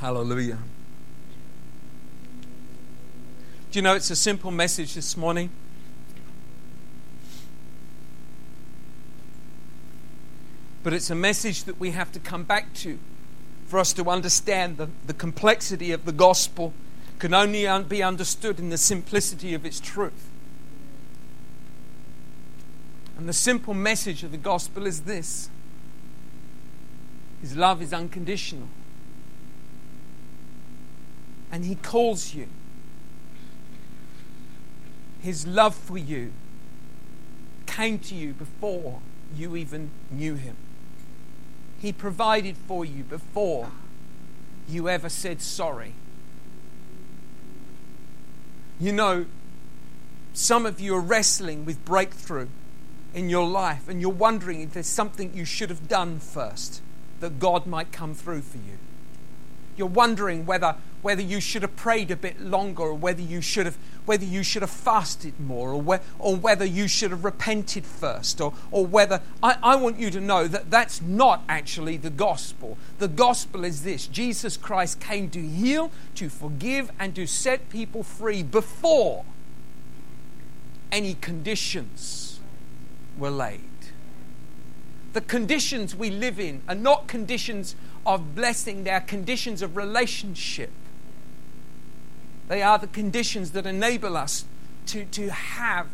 Hallelujah. 0.00 0.58
Do 3.70 3.78
you 3.78 3.82
know 3.82 3.94
it's 3.94 4.10
a 4.10 4.16
simple 4.16 4.50
message 4.50 4.92
this 4.92 5.16
morning? 5.16 5.48
But 10.82 10.92
it's 10.92 11.08
a 11.08 11.14
message 11.14 11.64
that 11.64 11.80
we 11.80 11.92
have 11.92 12.12
to 12.12 12.20
come 12.20 12.44
back 12.44 12.74
to 12.74 12.98
for 13.68 13.78
us 13.78 13.94
to 13.94 14.10
understand 14.10 14.76
the, 14.76 14.90
the 15.06 15.14
complexity 15.14 15.92
of 15.92 16.04
the 16.04 16.12
gospel 16.12 16.74
can 17.18 17.32
only 17.32 17.66
un- 17.66 17.84
be 17.84 18.02
understood 18.02 18.58
in 18.58 18.68
the 18.68 18.76
simplicity 18.78 19.54
of 19.54 19.64
its 19.64 19.80
truth. 19.80 20.28
And 23.16 23.26
the 23.26 23.32
simple 23.32 23.72
message 23.72 24.22
of 24.22 24.30
the 24.30 24.36
gospel 24.36 24.86
is 24.86 25.00
this 25.00 25.48
His 27.40 27.56
love 27.56 27.80
is 27.80 27.94
unconditional 27.94 28.68
and 31.56 31.64
He 31.64 31.74
calls 31.74 32.34
you. 32.34 32.48
His 35.22 35.46
love 35.46 35.74
for 35.74 35.96
you 35.96 36.32
came 37.64 37.98
to 38.00 38.14
you 38.14 38.34
before 38.34 39.00
you 39.34 39.56
even 39.56 39.88
knew 40.10 40.34
Him. 40.34 40.54
He 41.80 41.94
provided 41.94 42.58
for 42.58 42.84
you 42.84 43.04
before 43.04 43.70
you 44.68 44.90
ever 44.90 45.08
said 45.08 45.40
sorry. 45.40 45.94
You 48.78 48.92
know, 48.92 49.24
some 50.34 50.66
of 50.66 50.78
you 50.78 50.94
are 50.94 51.00
wrestling 51.00 51.64
with 51.64 51.82
breakthrough 51.86 52.48
in 53.14 53.30
your 53.30 53.48
life 53.48 53.88
and 53.88 54.02
you're 54.02 54.10
wondering 54.10 54.60
if 54.60 54.74
there's 54.74 54.86
something 54.86 55.34
you 55.34 55.46
should 55.46 55.70
have 55.70 55.88
done 55.88 56.18
first 56.18 56.82
that 57.20 57.38
God 57.38 57.66
might 57.66 57.92
come 57.92 58.12
through 58.12 58.42
for 58.42 58.58
you. 58.58 58.76
You're 59.78 59.86
wondering 59.86 60.46
whether, 60.46 60.76
whether 61.06 61.22
you 61.22 61.40
should 61.40 61.62
have 61.62 61.76
prayed 61.76 62.10
a 62.10 62.16
bit 62.16 62.40
longer 62.40 62.82
or 62.82 62.94
whether 62.94 63.22
you 63.22 63.40
should 63.40 63.64
have, 63.64 63.78
whether 64.06 64.24
you 64.24 64.42
should 64.42 64.62
have 64.62 64.70
fasted 64.72 65.38
more 65.38 65.70
or, 65.70 65.80
whe- 65.80 66.02
or 66.18 66.34
whether 66.34 66.64
you 66.64 66.88
should 66.88 67.12
have 67.12 67.24
repented 67.24 67.86
first 67.86 68.40
or, 68.40 68.52
or 68.72 68.84
whether. 68.84 69.22
I, 69.40 69.56
I 69.62 69.76
want 69.76 70.00
you 70.00 70.10
to 70.10 70.20
know 70.20 70.48
that 70.48 70.68
that's 70.68 71.00
not 71.00 71.44
actually 71.48 71.96
the 71.96 72.10
gospel. 72.10 72.76
The 72.98 73.06
gospel 73.06 73.64
is 73.64 73.84
this 73.84 74.08
Jesus 74.08 74.56
Christ 74.56 74.98
came 74.98 75.30
to 75.30 75.40
heal, 75.40 75.92
to 76.16 76.28
forgive, 76.28 76.90
and 76.98 77.14
to 77.14 77.24
set 77.28 77.68
people 77.68 78.02
free 78.02 78.42
before 78.42 79.24
any 80.90 81.14
conditions 81.14 82.40
were 83.16 83.30
laid. 83.30 83.60
The 85.12 85.20
conditions 85.20 85.94
we 85.94 86.10
live 86.10 86.40
in 86.40 86.62
are 86.68 86.74
not 86.74 87.06
conditions 87.06 87.76
of 88.04 88.34
blessing, 88.34 88.82
they 88.82 88.90
are 88.90 89.00
conditions 89.00 89.62
of 89.62 89.76
relationship. 89.76 90.70
They 92.48 92.62
are 92.62 92.78
the 92.78 92.86
conditions 92.86 93.52
that 93.52 93.66
enable 93.66 94.16
us 94.16 94.44
to, 94.86 95.04
to 95.06 95.30
have 95.30 95.88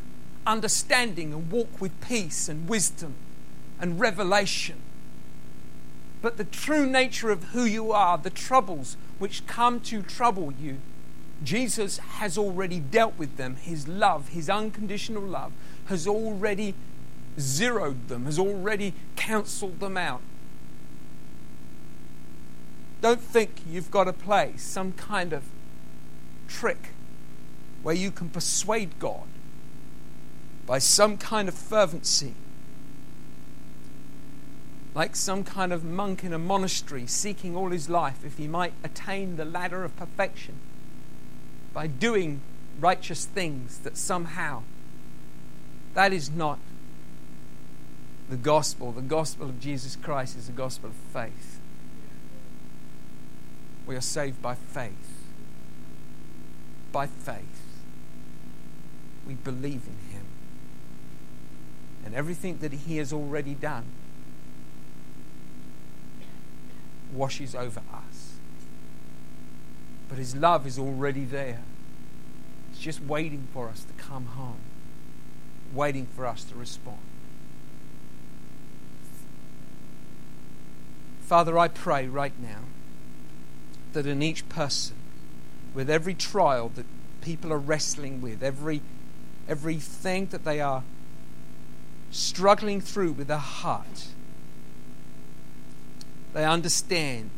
understanding 0.46 1.32
and 1.32 1.50
walk 1.50 1.80
with 1.80 1.98
peace 2.00 2.48
and 2.48 2.68
wisdom 2.68 3.14
and 3.80 3.98
revelation. 3.98 4.76
But 6.20 6.36
the 6.36 6.44
true 6.44 6.86
nature 6.86 7.30
of 7.30 7.44
who 7.44 7.64
you 7.64 7.92
are, 7.92 8.18
the 8.18 8.30
troubles 8.30 8.96
which 9.18 9.46
come 9.46 9.80
to 9.80 10.02
trouble 10.02 10.52
you, 10.52 10.78
Jesus 11.42 11.98
has 11.98 12.38
already 12.38 12.78
dealt 12.78 13.18
with 13.18 13.36
them. 13.36 13.56
His 13.56 13.88
love, 13.88 14.28
His 14.28 14.48
unconditional 14.48 15.22
love, 15.22 15.52
has 15.86 16.06
already 16.06 16.74
zeroed 17.40 18.08
them, 18.08 18.26
has 18.26 18.38
already 18.38 18.94
cancelled 19.16 19.80
them 19.80 19.96
out. 19.96 20.20
Don't 23.00 23.20
think 23.20 23.62
you've 23.68 23.90
got 23.90 24.04
to 24.04 24.12
play 24.12 24.52
some 24.56 24.92
kind 24.92 25.32
of 25.32 25.42
trick 26.52 26.90
where 27.82 27.94
you 27.94 28.10
can 28.10 28.28
persuade 28.28 28.98
God 28.98 29.26
by 30.66 30.78
some 30.78 31.16
kind 31.16 31.48
of 31.48 31.54
fervency, 31.54 32.34
like 34.94 35.16
some 35.16 35.42
kind 35.42 35.72
of 35.72 35.82
monk 35.82 36.22
in 36.22 36.32
a 36.32 36.38
monastery 36.38 37.06
seeking 37.06 37.56
all 37.56 37.70
his 37.70 37.88
life 37.88 38.24
if 38.24 38.38
he 38.38 38.46
might 38.46 38.72
attain 38.84 39.36
the 39.36 39.44
ladder 39.44 39.82
of 39.82 39.96
perfection 39.96 40.54
by 41.72 41.86
doing 41.86 42.40
righteous 42.78 43.24
things 43.24 43.78
that 43.78 43.96
somehow 43.96 44.62
that 45.94 46.12
is 46.12 46.30
not 46.30 46.58
the 48.30 48.36
gospel. 48.36 48.92
The 48.92 49.02
gospel 49.02 49.48
of 49.48 49.60
Jesus 49.60 49.96
Christ 49.96 50.36
is 50.36 50.46
the 50.46 50.52
gospel 50.52 50.90
of 50.90 50.94
faith. 50.94 51.60
We 53.86 53.94
are 53.94 54.00
saved 54.00 54.40
by 54.40 54.54
faith. 54.54 55.21
By 56.92 57.06
faith. 57.06 57.62
We 59.26 59.34
believe 59.34 59.86
in 59.86 60.14
Him. 60.14 60.26
And 62.04 62.14
everything 62.14 62.58
that 62.58 62.72
He 62.72 62.98
has 62.98 63.12
already 63.12 63.54
done 63.54 63.84
washes 67.12 67.54
over 67.54 67.80
us. 67.92 68.34
But 70.08 70.18
His 70.18 70.36
love 70.36 70.66
is 70.66 70.78
already 70.78 71.24
there. 71.24 71.62
It's 72.70 72.80
just 72.80 73.02
waiting 73.02 73.48
for 73.52 73.68
us 73.68 73.84
to 73.84 73.92
come 73.94 74.26
home, 74.26 74.60
waiting 75.72 76.06
for 76.06 76.26
us 76.26 76.44
to 76.44 76.54
respond. 76.54 76.98
Father, 81.22 81.58
I 81.58 81.68
pray 81.68 82.06
right 82.06 82.38
now 82.38 82.64
that 83.94 84.06
in 84.06 84.22
each 84.22 84.46
person, 84.50 84.96
with 85.74 85.88
every 85.88 86.14
trial 86.14 86.70
that 86.74 86.86
people 87.20 87.52
are 87.52 87.58
wrestling 87.58 88.20
with, 88.20 88.42
every 88.42 88.82
everything 89.48 90.26
that 90.26 90.44
they 90.44 90.60
are 90.60 90.84
struggling 92.10 92.80
through 92.80 93.12
with 93.12 93.26
their 93.26 93.38
heart, 93.38 94.08
they 96.32 96.44
understand 96.44 97.30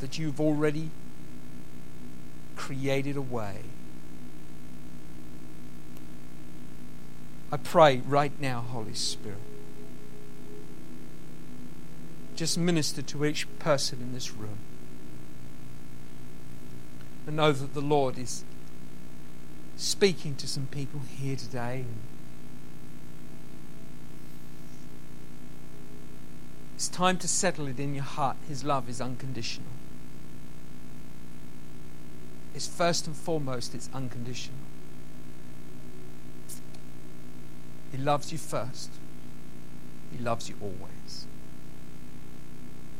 that 0.00 0.18
you've 0.18 0.40
already 0.40 0.90
created 2.56 3.16
a 3.16 3.22
way. 3.22 3.56
I 7.50 7.56
pray 7.58 8.02
right 8.06 8.32
now, 8.40 8.60
Holy 8.60 8.94
Spirit, 8.94 9.38
just 12.34 12.56
minister 12.56 13.02
to 13.02 13.24
each 13.26 13.46
person 13.58 14.00
in 14.00 14.14
this 14.14 14.32
room. 14.32 14.58
And 17.26 17.36
know 17.36 17.52
that 17.52 17.74
the 17.74 17.80
Lord 17.80 18.18
is 18.18 18.44
speaking 19.76 20.34
to 20.36 20.48
some 20.48 20.66
people 20.66 21.00
here 21.00 21.36
today. 21.36 21.84
It's 26.74 26.88
time 26.88 27.16
to 27.18 27.28
settle 27.28 27.68
it 27.68 27.78
in 27.78 27.94
your 27.94 28.04
heart. 28.04 28.36
His 28.48 28.64
love 28.64 28.88
is 28.88 29.00
unconditional. 29.00 29.68
It's 32.54 32.66
first 32.66 33.06
and 33.06 33.16
foremost, 33.16 33.74
it's 33.74 33.88
unconditional. 33.94 34.58
He 37.92 37.98
loves 37.98 38.32
you 38.32 38.38
first. 38.38 38.90
He 40.10 40.18
loves 40.18 40.48
you 40.48 40.56
always. 40.60 41.26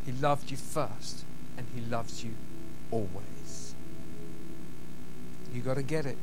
He 0.06 0.12
loved 0.12 0.50
you 0.50 0.56
first, 0.56 1.24
and 1.56 1.66
He 1.74 1.80
loves 1.80 2.24
you 2.24 2.35
always. 2.90 3.41
You 5.52 5.60
got 5.60 5.74
to 5.74 5.82
get 5.82 6.06
it. 6.06 6.16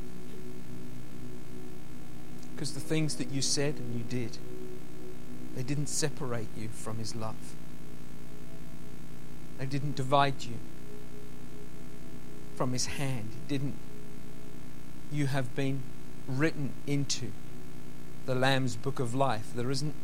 Because 2.54 2.74
the 2.74 2.80
things 2.80 3.16
that 3.16 3.30
you 3.30 3.40
said 3.40 3.76
and 3.76 3.94
you 3.94 4.04
did, 4.04 4.38
they 5.54 5.62
didn't 5.62 5.88
separate 5.88 6.48
you 6.56 6.68
from 6.68 6.98
His 6.98 7.14
love. 7.14 7.54
They 9.58 9.66
didn't 9.66 9.94
divide 9.94 10.42
you 10.44 10.56
from 12.56 12.72
His 12.72 12.86
hand. 12.86 13.30
It 13.36 13.48
didn't. 13.48 13.76
You 15.12 15.26
have 15.26 15.54
been 15.54 15.82
written 16.26 16.72
into 16.86 17.32
the 18.26 18.34
Lamb's 18.34 18.76
book 18.76 19.00
of 19.00 19.14
life. 19.14 19.52
There 19.54 19.70
isn't. 19.70 19.94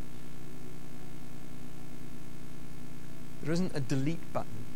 There 3.42 3.52
isn't 3.52 3.76
a 3.76 3.80
delete 3.80 4.32
button 4.32 4.66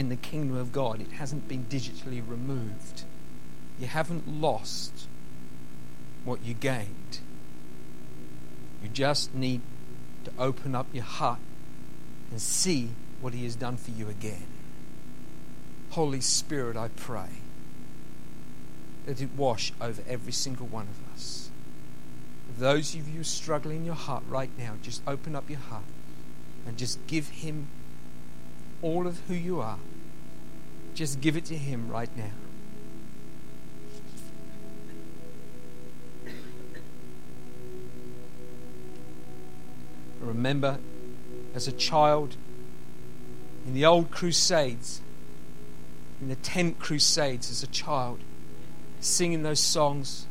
in 0.00 0.08
the 0.08 0.16
kingdom 0.16 0.56
of 0.56 0.72
God. 0.72 0.98
It 0.98 1.12
hasn't 1.12 1.46
been 1.46 1.66
digitally 1.66 2.26
removed. 2.26 3.02
You 3.78 3.86
haven't 3.86 4.26
lost 4.26 5.06
what 6.24 6.42
you 6.42 6.54
gained. 6.54 7.20
You 8.82 8.88
just 8.88 9.34
need 9.34 9.60
to 10.24 10.32
open 10.38 10.74
up 10.74 10.86
your 10.94 11.04
heart 11.04 11.38
and 12.30 12.40
see 12.40 12.88
what 13.20 13.34
He 13.34 13.44
has 13.44 13.54
done 13.54 13.76
for 13.76 13.90
you 13.90 14.08
again. 14.08 14.46
Holy 15.90 16.22
Spirit, 16.22 16.78
I 16.78 16.88
pray 16.88 17.42
that 19.04 19.20
it 19.20 19.28
wash 19.36 19.70
over 19.82 20.02
every 20.08 20.32
single 20.32 20.66
one 20.66 20.88
of 20.88 21.14
us. 21.14 21.50
Those 22.58 22.94
of 22.94 23.06
you 23.06 23.22
struggling 23.22 23.78
in 23.78 23.84
your 23.84 23.94
heart 23.94 24.22
right 24.26 24.50
now, 24.56 24.76
just 24.82 25.02
open 25.06 25.36
up 25.36 25.50
your 25.50 25.58
heart 25.58 25.84
and 26.66 26.78
just 26.78 27.06
give 27.06 27.28
Him 27.28 27.68
all 28.80 29.06
of 29.06 29.20
who 29.28 29.34
you 29.34 29.60
are. 29.60 29.78
Just 30.94 31.20
give 31.20 31.36
it 31.36 31.44
to 31.46 31.56
Him 31.56 31.88
right 31.88 32.14
now. 32.16 32.32
remember 40.40 40.78
as 41.54 41.68
a 41.68 41.72
child 41.72 42.36
in 43.66 43.74
the 43.74 43.84
old 43.84 44.10
crusades, 44.10 45.02
in 46.20 46.28
the 46.28 46.36
tent 46.36 46.78
crusades 46.78 47.50
as 47.50 47.62
a 47.62 47.66
child, 47.66 48.20
singing 49.00 49.42
those 49.42 49.60
songs 49.60 50.26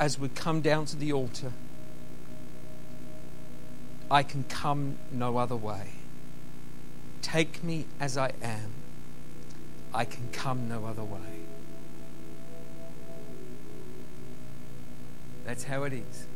as 0.00 0.18
we 0.18 0.28
come 0.30 0.60
down 0.60 0.84
to 0.84 0.96
the 0.96 1.12
altar. 1.12 1.52
I 4.10 4.24
can 4.24 4.42
come 4.44 4.98
no 5.12 5.36
other 5.36 5.54
way. 5.54 5.99
Take 7.22 7.62
me 7.62 7.86
as 7.98 8.16
I 8.16 8.32
am. 8.42 8.70
I 9.92 10.04
can 10.04 10.28
come 10.32 10.68
no 10.68 10.86
other 10.86 11.04
way. 11.04 11.20
That's 15.44 15.64
how 15.64 15.82
it 15.84 15.92
is. 15.92 16.26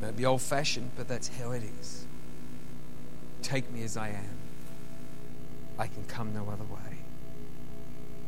May 0.00 0.10
be 0.10 0.26
old 0.26 0.42
fashioned, 0.42 0.90
but 0.96 1.08
that's 1.08 1.28
how 1.28 1.52
it 1.52 1.62
is. 1.80 2.06
Take 3.42 3.70
me 3.70 3.82
as 3.82 3.96
I 3.96 4.08
am. 4.08 4.38
I 5.78 5.86
can 5.86 6.04
come 6.04 6.34
no 6.34 6.50
other 6.50 6.64
way. 6.64 6.98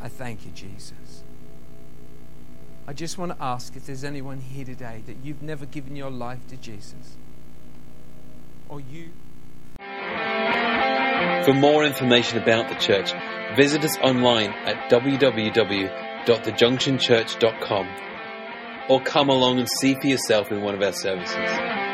I 0.00 0.08
thank 0.08 0.44
you, 0.44 0.52
Jesus. 0.52 1.22
I 2.86 2.92
just 2.92 3.18
want 3.18 3.36
to 3.36 3.42
ask 3.42 3.74
if 3.76 3.86
there's 3.86 4.04
anyone 4.04 4.38
here 4.38 4.64
today 4.64 5.02
that 5.06 5.16
you've 5.24 5.42
never 5.42 5.66
given 5.66 5.96
your 5.96 6.10
life 6.10 6.46
to 6.48 6.56
Jesus, 6.56 7.16
or 8.68 8.80
you. 8.80 9.10
For 11.44 11.54
more 11.54 11.84
information 11.84 12.42
about 12.42 12.68
the 12.68 12.74
church, 12.74 13.12
visit 13.56 13.84
us 13.84 13.96
online 13.98 14.50
at 14.50 14.90
www.thejunctionchurch.com 14.90 17.88
or 18.88 19.00
come 19.00 19.28
along 19.28 19.58
and 19.58 19.68
see 19.80 19.94
for 19.94 20.06
yourself 20.06 20.50
in 20.50 20.62
one 20.62 20.74
of 20.74 20.82
our 20.82 20.92
services. 20.92 21.85